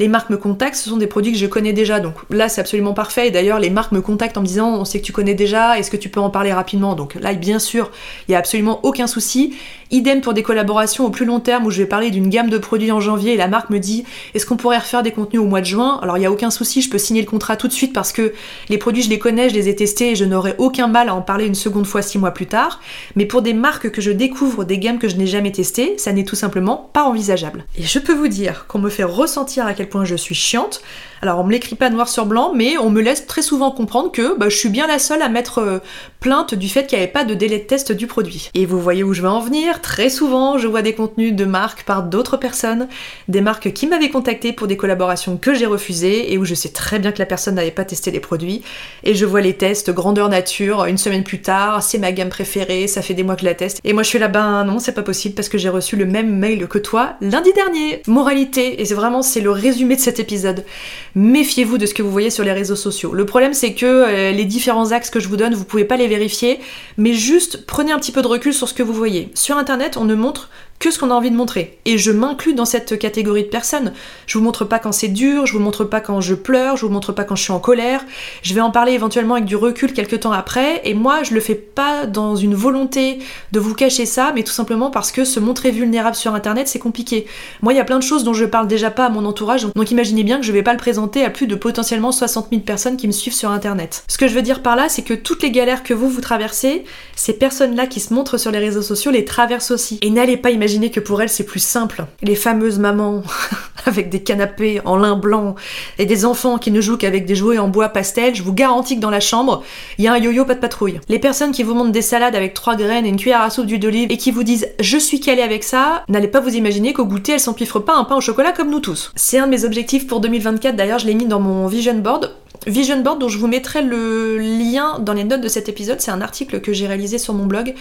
les 0.00 0.08
marques 0.08 0.28
me 0.28 0.36
contactent, 0.36 0.76
ce 0.76 0.90
sont 0.90 0.98
des 0.98 1.06
produits 1.06 1.32
que 1.32 1.38
je 1.38 1.46
connais 1.46 1.72
déjà, 1.72 1.98
donc 1.98 2.14
là 2.28 2.50
c'est 2.50 2.60
absolument 2.60 2.92
parfait. 2.92 3.28
Et 3.28 3.30
d'ailleurs 3.30 3.58
les 3.58 3.70
marques 3.70 3.92
me 3.92 4.02
contactent 4.02 4.36
en 4.36 4.42
me 4.42 4.46
disant 4.46 4.68
on 4.68 4.84
sait 4.84 5.00
que 5.00 5.06
tu 5.06 5.12
connais 5.12 5.34
déjà, 5.34 5.78
est-ce 5.78 5.90
que 5.90 5.96
tu 5.96 6.10
peux 6.10 6.20
en 6.20 6.28
parler 6.28 6.52
rapidement? 6.52 6.94
Donc 6.94 7.14
là 7.14 7.32
bien 7.32 7.58
sûr 7.58 7.90
il 8.28 8.32
y 8.32 8.34
a 8.34 8.38
absolument 8.38 8.80
aucun 8.82 9.06
souci. 9.06 9.54
Idem 9.90 10.20
pour 10.20 10.34
des 10.34 10.42
collaborations 10.42 11.06
au 11.06 11.10
plus 11.10 11.24
long 11.24 11.40
terme 11.40 11.64
où 11.64 11.70
je 11.70 11.78
vais 11.80 11.88
parler 11.88 12.10
d'une 12.10 12.28
gamme 12.28 12.50
de 12.50 12.58
produits 12.58 12.92
en 12.92 13.00
janvier 13.00 13.32
et 13.32 13.36
la 13.38 13.48
marque 13.48 13.70
me 13.70 13.78
dit 13.78 14.04
est-ce 14.34 14.44
qu'on 14.44 14.58
pourrait 14.58 14.76
refaire 14.76 15.02
des 15.02 15.12
contenus 15.12 15.40
au 15.40 15.46
mois 15.46 15.62
de 15.62 15.66
juin? 15.66 15.98
Alors 16.02 16.18
il 16.18 16.20
n'y 16.20 16.26
a 16.26 16.30
aucun 16.30 16.50
souci, 16.50 16.82
je 16.82 16.90
peux 16.90 16.98
signer 16.98 17.22
le 17.22 17.26
contrat 17.26 17.56
tout 17.56 17.68
de 17.68 17.72
suite 17.72 17.94
parce 17.94 18.12
que 18.12 18.34
les 18.68 18.76
produits 18.76 19.02
je 19.02 19.08
les 19.08 19.18
connais 19.18 19.37
je 19.46 19.54
les 19.54 19.68
ai 19.68 19.76
testés 19.76 20.10
et 20.10 20.16
je 20.16 20.24
n'aurai 20.24 20.54
aucun 20.58 20.88
mal 20.88 21.08
à 21.08 21.14
en 21.14 21.22
parler 21.22 21.46
une 21.46 21.54
seconde 21.54 21.86
fois 21.86 22.02
six 22.02 22.18
mois 22.18 22.32
plus 22.32 22.46
tard. 22.46 22.80
Mais 23.14 23.26
pour 23.26 23.42
des 23.42 23.54
marques 23.54 23.90
que 23.90 24.00
je 24.00 24.10
découvre, 24.10 24.64
des 24.64 24.78
gammes 24.78 24.98
que 24.98 25.08
je 25.08 25.16
n'ai 25.16 25.26
jamais 25.26 25.52
testées, 25.52 25.96
ça 25.98 26.12
n'est 26.12 26.24
tout 26.24 26.36
simplement 26.36 26.90
pas 26.92 27.04
envisageable. 27.04 27.64
Et 27.76 27.82
je 27.82 27.98
peux 27.98 28.14
vous 28.14 28.28
dire 28.28 28.66
qu'on 28.66 28.78
me 28.78 28.90
fait 28.90 29.04
ressentir 29.04 29.66
à 29.66 29.74
quel 29.74 29.88
point 29.88 30.04
je 30.04 30.16
suis 30.16 30.34
chiante. 30.34 30.82
Alors 31.22 31.38
on 31.40 31.44
me 31.44 31.52
l'écrit 31.52 31.76
pas 31.76 31.90
noir 31.90 32.08
sur 32.08 32.26
blanc, 32.26 32.52
mais 32.54 32.78
on 32.78 32.90
me 32.90 33.00
laisse 33.00 33.26
très 33.26 33.42
souvent 33.42 33.70
comprendre 33.70 34.12
que 34.12 34.36
bah, 34.38 34.48
je 34.48 34.56
suis 34.56 34.68
bien 34.68 34.86
la 34.86 34.98
seule 34.98 35.22
à 35.22 35.28
mettre 35.28 35.58
euh, 35.58 35.78
plainte 36.20 36.54
du 36.54 36.68
fait 36.68 36.86
qu'il 36.86 36.98
n'y 36.98 37.04
avait 37.04 37.12
pas 37.12 37.24
de 37.24 37.34
délai 37.34 37.58
de 37.58 37.64
test 37.64 37.92
du 37.92 38.06
produit. 38.06 38.50
Et 38.54 38.66
vous 38.66 38.80
voyez 38.80 39.02
où 39.02 39.12
je 39.12 39.22
vais 39.22 39.28
en 39.28 39.40
venir, 39.40 39.80
très 39.80 40.10
souvent 40.10 40.58
je 40.58 40.68
vois 40.68 40.82
des 40.82 40.94
contenus 40.94 41.34
de 41.34 41.44
marques 41.44 41.84
par 41.84 42.02
d'autres 42.02 42.36
personnes, 42.36 42.88
des 43.28 43.40
marques 43.40 43.72
qui 43.72 43.86
m'avaient 43.86 44.10
contacté 44.10 44.52
pour 44.52 44.66
des 44.66 44.76
collaborations 44.76 45.36
que 45.36 45.54
j'ai 45.54 45.66
refusées 45.66 46.32
et 46.32 46.38
où 46.38 46.44
je 46.44 46.54
sais 46.54 46.70
très 46.70 46.98
bien 46.98 47.12
que 47.12 47.18
la 47.18 47.26
personne 47.26 47.56
n'avait 47.56 47.70
pas 47.70 47.84
testé 47.84 48.10
les 48.10 48.20
produits, 48.20 48.62
et 49.04 49.14
je 49.14 49.26
vois 49.26 49.40
les 49.40 49.54
tests 49.54 49.90
grandeur 49.90 50.28
nature 50.28 50.84
une 50.86 50.98
semaine 50.98 51.24
plus 51.24 51.40
tard, 51.40 51.82
c'est 51.82 51.98
ma 51.98 52.12
gamme 52.12 52.28
préférée, 52.28 52.86
ça 52.86 53.02
fait 53.02 53.14
des 53.14 53.22
mois 53.22 53.34
que 53.34 53.42
je 53.42 53.46
la 53.46 53.54
teste, 53.54 53.80
et 53.84 53.92
moi 53.92 54.02
je 54.02 54.08
suis 54.08 54.18
là, 54.18 54.28
ben 54.28 54.64
non, 54.64 54.78
c'est 54.78 54.92
pas 54.92 55.02
possible 55.02 55.34
parce 55.34 55.48
que 55.48 55.58
j'ai 55.58 55.68
reçu 55.68 55.96
le 55.96 56.06
même 56.06 56.36
mail 56.36 56.66
que 56.68 56.78
toi 56.78 57.14
lundi 57.20 57.52
dernier. 57.52 58.02
Moralité, 58.06 58.80
et 58.80 58.84
c'est 58.84 58.94
vraiment 58.94 59.22
c'est 59.22 59.40
le 59.40 59.50
résumé 59.50 59.96
de 59.96 60.00
cet 60.00 60.20
épisode 60.20 60.64
méfiez-vous 61.14 61.78
de 61.78 61.86
ce 61.86 61.94
que 61.94 62.02
vous 62.02 62.10
voyez 62.10 62.30
sur 62.30 62.44
les 62.44 62.52
réseaux 62.52 62.76
sociaux. 62.76 63.14
Le 63.14 63.24
problème 63.26 63.54
c'est 63.54 63.74
que 63.74 63.86
euh, 63.86 64.32
les 64.32 64.44
différents 64.44 64.92
axes 64.92 65.10
que 65.10 65.20
je 65.20 65.28
vous 65.28 65.36
donne, 65.36 65.54
vous 65.54 65.64
pouvez 65.64 65.84
pas 65.84 65.96
les 65.96 66.08
vérifier, 66.08 66.60
mais 66.96 67.12
juste 67.12 67.66
prenez 67.66 67.92
un 67.92 67.98
petit 67.98 68.12
peu 68.12 68.22
de 68.22 68.28
recul 68.28 68.54
sur 68.54 68.68
ce 68.68 68.74
que 68.74 68.82
vous 68.82 68.92
voyez. 68.92 69.30
Sur 69.34 69.56
internet, 69.56 69.96
on 69.96 70.04
ne 70.04 70.14
montre 70.14 70.50
que 70.78 70.90
ce 70.90 70.98
qu'on 70.98 71.10
a 71.10 71.14
envie 71.14 71.30
de 71.30 71.36
montrer. 71.36 71.78
Et 71.84 71.98
je 71.98 72.12
m'inclus 72.12 72.54
dans 72.54 72.64
cette 72.64 72.98
catégorie 72.98 73.42
de 73.42 73.48
personnes. 73.48 73.92
Je 74.26 74.38
vous 74.38 74.44
montre 74.44 74.64
pas 74.64 74.78
quand 74.78 74.92
c'est 74.92 75.08
dur, 75.08 75.46
je 75.46 75.52
vous 75.52 75.58
montre 75.58 75.84
pas 75.84 76.00
quand 76.00 76.20
je 76.20 76.34
pleure, 76.34 76.76
je 76.76 76.86
vous 76.86 76.92
montre 76.92 77.12
pas 77.12 77.24
quand 77.24 77.34
je 77.36 77.42
suis 77.42 77.52
en 77.52 77.58
colère. 77.58 78.04
Je 78.42 78.54
vais 78.54 78.60
en 78.60 78.70
parler 78.70 78.92
éventuellement 78.92 79.34
avec 79.34 79.46
du 79.46 79.56
recul 79.56 79.92
quelques 79.92 80.20
temps 80.20 80.32
après. 80.32 80.80
Et 80.84 80.94
moi, 80.94 81.22
je 81.22 81.34
le 81.34 81.40
fais 81.40 81.54
pas 81.54 82.06
dans 82.06 82.36
une 82.36 82.54
volonté 82.54 83.18
de 83.52 83.60
vous 83.60 83.74
cacher 83.74 84.06
ça, 84.06 84.32
mais 84.34 84.44
tout 84.44 84.52
simplement 84.52 84.90
parce 84.90 85.10
que 85.10 85.24
se 85.24 85.40
montrer 85.40 85.70
vulnérable 85.70 86.16
sur 86.16 86.34
internet, 86.34 86.68
c'est 86.68 86.78
compliqué. 86.78 87.26
Moi, 87.62 87.72
il 87.72 87.76
y 87.76 87.80
a 87.80 87.84
plein 87.84 87.98
de 87.98 88.04
choses 88.04 88.22
dont 88.22 88.34
je 88.34 88.44
parle 88.44 88.68
déjà 88.68 88.90
pas 88.90 89.06
à 89.06 89.08
mon 89.08 89.24
entourage. 89.24 89.66
Donc 89.74 89.90
imaginez 89.90 90.22
bien 90.22 90.38
que 90.38 90.46
je 90.46 90.52
vais 90.52 90.62
pas 90.62 90.72
le 90.72 90.78
présenter 90.78 91.24
à 91.24 91.30
plus 91.30 91.46
de 91.46 91.54
potentiellement 91.56 92.12
60 92.12 92.48
000 92.50 92.62
personnes 92.62 92.96
qui 92.96 93.08
me 93.08 93.12
suivent 93.12 93.34
sur 93.34 93.50
internet. 93.50 94.04
Ce 94.06 94.16
que 94.16 94.28
je 94.28 94.34
veux 94.34 94.42
dire 94.42 94.62
par 94.62 94.76
là, 94.76 94.88
c'est 94.88 95.02
que 95.02 95.14
toutes 95.14 95.42
les 95.42 95.50
galères 95.50 95.82
que 95.82 95.94
vous, 95.94 96.08
vous 96.08 96.20
traversez, 96.20 96.84
ces 97.16 97.32
personnes-là 97.32 97.86
qui 97.86 97.98
se 98.00 98.14
montrent 98.14 98.38
sur 98.38 98.52
les 98.52 98.58
réseaux 98.58 98.82
sociaux 98.82 99.10
les 99.10 99.24
traversent 99.24 99.72
aussi. 99.72 99.98
Et 100.02 100.10
n'allez 100.10 100.36
pas 100.36 100.50
imaginer 100.50 100.67
Que 100.68 101.00
pour 101.00 101.22
elles 101.22 101.30
c'est 101.30 101.44
plus 101.44 101.62
simple. 101.62 102.04
Les 102.22 102.34
fameuses 102.34 102.78
mamans 102.78 103.22
avec 103.86 104.10
des 104.10 104.22
canapés 104.22 104.82
en 104.84 104.96
lin 104.96 105.16
blanc 105.16 105.54
et 105.98 106.04
des 106.04 106.26
enfants 106.26 106.58
qui 106.58 106.70
ne 106.70 106.82
jouent 106.82 106.98
qu'avec 106.98 107.24
des 107.24 107.34
jouets 107.34 107.56
en 107.56 107.68
bois 107.68 107.88
pastel, 107.88 108.34
je 108.34 108.42
vous 108.42 108.52
garantis 108.52 108.96
que 108.96 109.00
dans 109.00 109.08
la 109.08 109.20
chambre, 109.20 109.64
il 109.96 110.04
y 110.04 110.08
a 110.08 110.12
un 110.12 110.18
yo-yo 110.18 110.44
pas 110.44 110.54
de 110.54 110.60
patrouille. 110.60 111.00
Les 111.08 111.18
personnes 111.18 111.52
qui 111.52 111.62
vous 111.62 111.72
montrent 111.72 111.92
des 111.92 112.02
salades 112.02 112.34
avec 112.34 112.52
trois 112.52 112.76
graines 112.76 113.06
et 113.06 113.08
une 113.08 113.16
cuillère 113.16 113.40
à 113.40 113.48
soupe 113.48 113.64
d'huile 113.64 113.80
d'olive 113.80 114.12
et 114.12 114.18
qui 114.18 114.30
vous 114.30 114.42
disent 114.42 114.68
je 114.78 114.98
suis 114.98 115.20
calée 115.20 115.42
avec 115.42 115.64
ça, 115.64 116.04
n'allez 116.08 116.28
pas 116.28 116.40
vous 116.40 116.54
imaginer 116.54 116.92
qu'au 116.92 117.06
goûter 117.06 117.32
elles 117.32 117.40
s'empiffrent 117.40 117.80
pas 117.80 117.96
un 117.96 118.04
pain 118.04 118.16
au 118.16 118.20
chocolat 118.20 118.52
comme 118.52 118.70
nous 118.70 118.80
tous. 118.80 119.10
C'est 119.16 119.38
un 119.38 119.46
de 119.46 119.50
mes 119.50 119.64
objectifs 119.64 120.06
pour 120.06 120.20
2024 120.20 120.76
d'ailleurs, 120.76 120.98
je 120.98 121.06
l'ai 121.06 121.14
mis 121.14 121.26
dans 121.26 121.40
mon 121.40 121.66
vision 121.66 121.94
board. 121.94 122.30
Vision 122.66 123.00
Board 123.00 123.18
dont 123.18 123.28
je 123.28 123.38
vous 123.38 123.46
mettrai 123.46 123.82
le 123.82 124.38
lien 124.38 124.87
dans 124.98 125.12
les 125.12 125.24
notes 125.24 125.40
de 125.40 125.48
cet 125.48 125.68
épisode, 125.68 126.00
c'est 126.00 126.10
un 126.10 126.20
article 126.20 126.60
que 126.60 126.72
j'ai 126.72 126.86
réalisé 126.86 127.18
sur 127.18 127.34
mon 127.34 127.46
blog. 127.46 127.74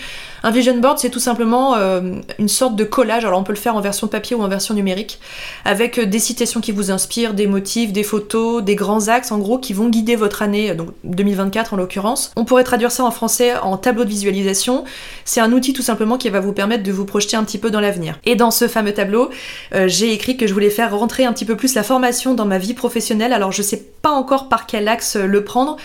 Un 0.43 0.51
Vision 0.51 0.77
Board 0.77 0.99
c'est 0.99 1.09
tout 1.09 1.19
simplement 1.19 1.75
euh, 1.75 2.13
une 2.39 2.47
sorte 2.47 2.75
de 2.75 2.83
collage, 2.83 3.25
alors 3.25 3.39
on 3.39 3.43
peut 3.43 3.53
le 3.53 3.57
faire 3.57 3.75
en 3.75 3.81
version 3.81 4.07
papier 4.07 4.35
ou 4.35 4.41
en 4.41 4.47
version 4.47 4.73
numérique, 4.73 5.19
avec 5.65 5.99
euh, 5.99 6.05
des 6.05 6.19
citations 6.19 6.61
qui 6.61 6.71
vous 6.71 6.91
inspirent, 6.91 7.33
des 7.33 7.47
motifs, 7.47 7.91
des 7.91 8.03
photos, 8.03 8.63
des 8.63 8.75
grands 8.75 9.07
axes 9.07 9.31
en 9.31 9.37
gros 9.39 9.57
qui 9.57 9.73
vont 9.73 9.89
guider 9.89 10.15
votre 10.15 10.41
année, 10.41 10.73
donc 10.73 10.89
2024 11.03 11.73
en 11.73 11.77
l'occurrence. 11.77 12.31
On 12.35 12.45
pourrait 12.45 12.63
traduire 12.63 12.91
ça 12.91 13.03
en 13.03 13.11
français 13.11 13.55
en 13.57 13.77
tableau 13.77 14.03
de 14.03 14.09
visualisation. 14.09 14.83
C'est 15.25 15.41
un 15.41 15.51
outil 15.51 15.73
tout 15.73 15.81
simplement 15.81 16.17
qui 16.17 16.29
va 16.29 16.39
vous 16.39 16.53
permettre 16.53 16.83
de 16.83 16.91
vous 16.91 17.05
projeter 17.05 17.37
un 17.37 17.43
petit 17.43 17.57
peu 17.57 17.71
dans 17.71 17.81
l'avenir. 17.81 18.19
Et 18.25 18.35
dans 18.35 18.51
ce 18.51 18.67
fameux 18.67 18.93
tableau, 18.93 19.29
euh, 19.73 19.87
j'ai 19.87 20.13
écrit 20.13 20.37
que 20.37 20.47
je 20.47 20.53
voulais 20.53 20.69
faire 20.69 20.97
rentrer 20.97 21.25
un 21.25 21.33
petit 21.33 21.45
peu 21.45 21.55
plus 21.55 21.75
la 21.75 21.83
formation 21.83 22.33
dans 22.33 22.45
ma 22.45 22.57
vie 22.57 22.73
professionnelle. 22.73 23.33
Alors 23.33 23.51
je 23.51 23.61
sais 23.61 23.83
pas 24.01 24.11
encore 24.11 24.49
par 24.49 24.65
quel 24.65 24.87
axe 24.87 25.15
le 25.15 25.43
prendre. 25.43 25.77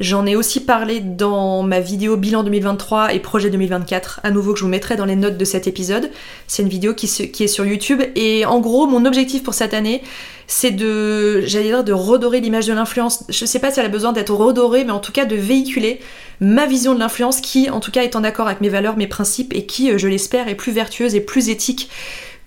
J'en 0.00 0.24
ai 0.24 0.34
aussi 0.34 0.60
parlé 0.60 1.00
dans 1.00 1.62
ma 1.62 1.78
vidéo 1.78 2.16
bilan 2.16 2.42
2023 2.42 3.12
et 3.12 3.20
projet 3.20 3.50
2024, 3.50 4.20
à 4.22 4.30
nouveau 4.30 4.54
que 4.54 4.58
je 4.58 4.64
vous 4.64 4.70
mettrai 4.70 4.96
dans 4.96 5.04
les 5.04 5.14
notes 5.14 5.36
de 5.36 5.44
cet 5.44 5.66
épisode. 5.66 6.10
C'est 6.46 6.62
une 6.62 6.70
vidéo 6.70 6.94
qui, 6.94 7.04
est 7.04 7.46
sur 7.46 7.66
YouTube 7.66 8.00
et 8.14 8.46
en 8.46 8.60
gros 8.60 8.86
mon 8.86 9.04
objectif 9.04 9.42
pour 9.42 9.52
cette 9.52 9.74
année 9.74 10.02
c'est 10.46 10.72
de, 10.72 11.42
j'allais 11.42 11.66
dire, 11.66 11.84
de 11.84 11.92
redorer 11.92 12.40
l'image 12.40 12.66
de 12.66 12.72
l'influence. 12.72 13.22
Je 13.28 13.44
sais 13.44 13.60
pas 13.60 13.70
si 13.70 13.78
elle 13.78 13.86
a 13.86 13.90
besoin 13.90 14.12
d'être 14.12 14.34
redorée, 14.34 14.82
mais 14.82 14.90
en 14.90 14.98
tout 14.98 15.12
cas 15.12 15.24
de 15.24 15.36
véhiculer 15.36 16.00
ma 16.40 16.66
vision 16.66 16.92
de 16.92 16.98
l'influence 16.98 17.40
qui, 17.40 17.70
en 17.70 17.78
tout 17.78 17.92
cas, 17.92 18.02
est 18.02 18.16
en 18.16 18.24
accord 18.24 18.48
avec 18.48 18.60
mes 18.60 18.68
valeurs, 18.68 18.96
mes 18.96 19.06
principes 19.06 19.54
et 19.54 19.64
qui, 19.64 19.92
euh, 19.92 19.98
je 19.98 20.08
l'espère, 20.08 20.48
est 20.48 20.56
plus 20.56 20.72
vertueuse 20.72 21.14
et 21.14 21.20
plus 21.20 21.50
éthique 21.50 21.88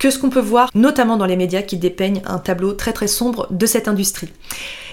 que 0.03 0.09
ce 0.09 0.19
qu'on 0.19 0.29
peut 0.29 0.41
voir, 0.41 0.69
notamment 0.75 1.15
dans 1.15 1.25
les 1.25 1.37
médias 1.37 1.61
qui 1.61 1.77
dépeignent 1.77 2.21
un 2.25 2.37
tableau 2.37 2.73
très 2.73 2.91
très 2.91 3.07
sombre 3.07 3.47
de 3.51 3.65
cette 3.65 3.87
industrie. 3.87 4.27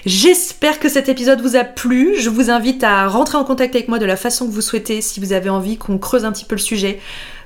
J'espère 0.05 0.79
que 0.79 0.87
cet 0.87 1.09
épisode 1.09 1.41
vous 1.41 1.57
a 1.57 1.65
plu. 1.65 2.15
Je 2.17 2.29
vous 2.29 2.49
invite 2.49 2.81
à 2.85 3.09
rentrer 3.09 3.37
en 3.37 3.43
contact 3.43 3.75
avec 3.75 3.89
moi 3.89 3.99
de 3.99 4.05
la 4.05 4.15
façon 4.15 4.47
que 4.47 4.53
vous 4.53 4.61
souhaitez 4.61 5.01
si 5.01 5.19
vous 5.19 5.33
avez 5.33 5.49
envie 5.49 5.75
qu'on 5.75 5.97
creuse 5.97 6.23
un 6.23 6.31
petit 6.31 6.45
peu 6.45 6.55
le 6.55 6.61
sujet. 6.61 7.01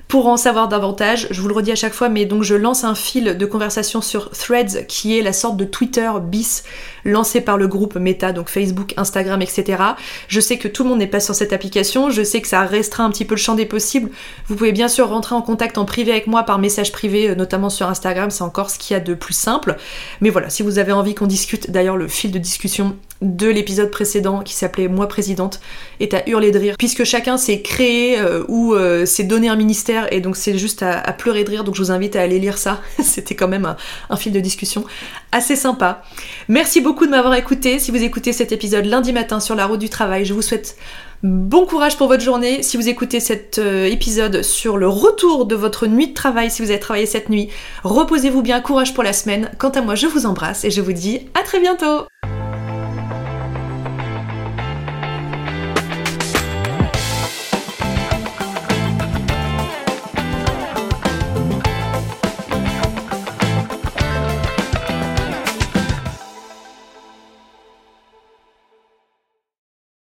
Pour 0.08 0.28
en 0.28 0.38
savoir 0.38 0.68
davantage, 0.68 1.28
je 1.32 1.42
vous 1.42 1.48
le 1.48 1.56
redis 1.56 1.72
à 1.72 1.76
chaque 1.76 1.94
fois, 1.94 2.10
mais 2.10 2.26
donc 2.26 2.44
je 2.44 2.54
lance 2.54 2.84
un 2.84 2.94
fil 2.94 3.38
de 3.38 3.46
conversation 3.48 4.02
sur 4.02 4.30
Threads 4.30 4.86
qui 4.88 5.18
est 5.18 5.24
la 5.24 5.34
sorte 5.34 5.58
de 5.58 5.66
Twitter 5.66 6.10
bis 6.22 6.64
lancé 7.06 7.42
par 7.42 7.58
le 7.58 7.68
groupe 7.68 7.96
Meta, 7.96 8.32
donc 8.32 8.50
Facebook, 8.50 8.94
Instagram, 8.98 9.42
etc. 9.42 9.82
Je 10.28 10.40
sais 10.40 10.58
que 10.58 10.68
tout 10.68 10.84
le 10.84 10.90
monde 10.90 11.00
n'est 11.00 11.08
pas 11.08 11.20
sur 11.20 11.34
cette 11.34 11.54
application, 11.54 12.12
je 12.12 12.24
sais 12.24 12.40
que 12.40 12.48
ça 12.48 12.62
restreint 12.62 13.06
un 13.06 13.10
petit 13.10 13.26
peu 13.26 13.34
le 13.34 13.40
champ 13.40 13.56
des 13.56 13.66
possibles. 13.66 14.12
Vous 14.48 14.56
pouvez 14.56 14.72
bien 14.72 14.88
sûr 14.88 15.10
rentrer 15.10 15.34
en 15.34 15.42
contact 15.42 15.78
en 15.80 15.86
privé 15.86 16.12
avec 16.12 16.28
moi 16.28 16.44
par 16.44 16.60
message 16.60 16.92
privé, 16.92 17.30
euh, 17.30 17.36
notamment 17.36 17.72
sur 17.72 17.88
Instagram, 17.88 18.30
c'est 18.30 18.44
encore 18.44 18.70
ce 18.70 18.78
qu'il 18.78 18.94
y 18.94 18.98
a 18.98 19.00
de 19.00 19.16
plus 19.16 19.34
simple. 19.34 19.76
Mais 20.22 20.30
voilà, 20.30 20.52
si 20.52 20.62
vous 20.62 20.78
avez 20.78 20.92
envie 20.92 21.16
qu'on 21.16 21.28
discute, 21.28 21.72
d'ailleurs 21.72 21.98
le 21.98 22.08
fil 22.08 22.32
de 22.32 22.40
discussion 22.40 22.96
de 23.22 23.48
l'épisode 23.48 23.92
précédent 23.92 24.42
qui 24.42 24.54
s'appelait 24.54 24.88
Moi 24.88 25.08
présidente 25.08 25.60
est 26.00 26.14
à 26.14 26.28
hurler 26.28 26.52
de 26.52 26.60
rire 26.60 26.76
puisque 26.78 27.04
chacun 27.06 27.38
s'est 27.38 27.62
créé 27.62 28.20
euh, 28.20 28.44
ou 28.50 28.74
euh, 28.74 29.06
s'est 29.06 29.24
donné 29.24 29.48
un 29.48 29.56
ministère 29.56 30.12
et 30.14 30.20
donc 30.20 30.36
c'est 30.36 30.58
juste 30.58 30.84
à, 30.84 31.02
pleurer 31.14 31.44
de 31.44 31.50
rire 31.50 31.64
donc 31.64 31.76
je 31.76 31.82
vous 31.82 31.92
invite 31.92 32.16
à 32.16 32.22
aller 32.22 32.40
lire 32.40 32.58
ça 32.58 32.82
c'était 33.02 33.36
quand 33.36 33.48
même 33.48 33.76
un, 34.10 34.18
fil 34.18 34.34
de 34.34 34.40
discussion 34.40 34.84
assez 35.32 35.56
sympa 35.56 36.04
merci 36.50 36.82
beaucoup 36.82 37.06
de 37.06 37.12
m'avoir 37.12 37.34
écouté 37.36 37.80
si 37.80 37.92
vous 37.92 38.04
écoutez 38.04 38.34
cet 38.34 38.52
épisode 38.52 38.86
lundi 38.86 39.14
matin 39.14 39.40
sur 39.40 39.56
la 39.56 39.66
route 39.66 39.80
du 39.80 39.90
travail 39.90 40.26
je 40.26 40.34
vous 40.34 40.42
souhaite 40.42 40.76
Bon 41.24 41.66
courage 41.66 41.98
pour 41.98 42.08
votre 42.08 42.22
journée. 42.22 42.62
Si 42.62 42.78
vous 42.78 42.88
écoutez 42.88 43.20
cet 43.20 43.58
euh, 43.58 43.86
épisode 43.86 44.44
sur 44.44 44.78
le 44.78 44.88
retour 44.88 45.48
de 45.48 45.56
votre 45.56 45.88
nuit 45.88 46.10
de 46.10 46.14
travail, 46.14 46.52
si 46.52 46.62
vous 46.62 46.70
avez 46.70 46.80
travaillé 46.80 47.08
cette 47.08 47.30
nuit, 47.30 47.50
reposez-vous 47.84 48.44
bien, 48.44 48.60
courage 48.62 48.94
pour 48.94 49.02
la 49.02 49.14
semaine. 49.14 49.50
Quant 49.58 49.70
à 49.70 49.82
moi, 49.82 49.96
je 49.96 50.06
vous 50.06 50.28
embrasse 50.28 50.66
et 50.66 50.70
je 50.70 50.82
vous 50.82 50.94
dis 50.94 51.22
à 51.34 51.42
très 51.42 51.60
bientôt. 51.60 52.06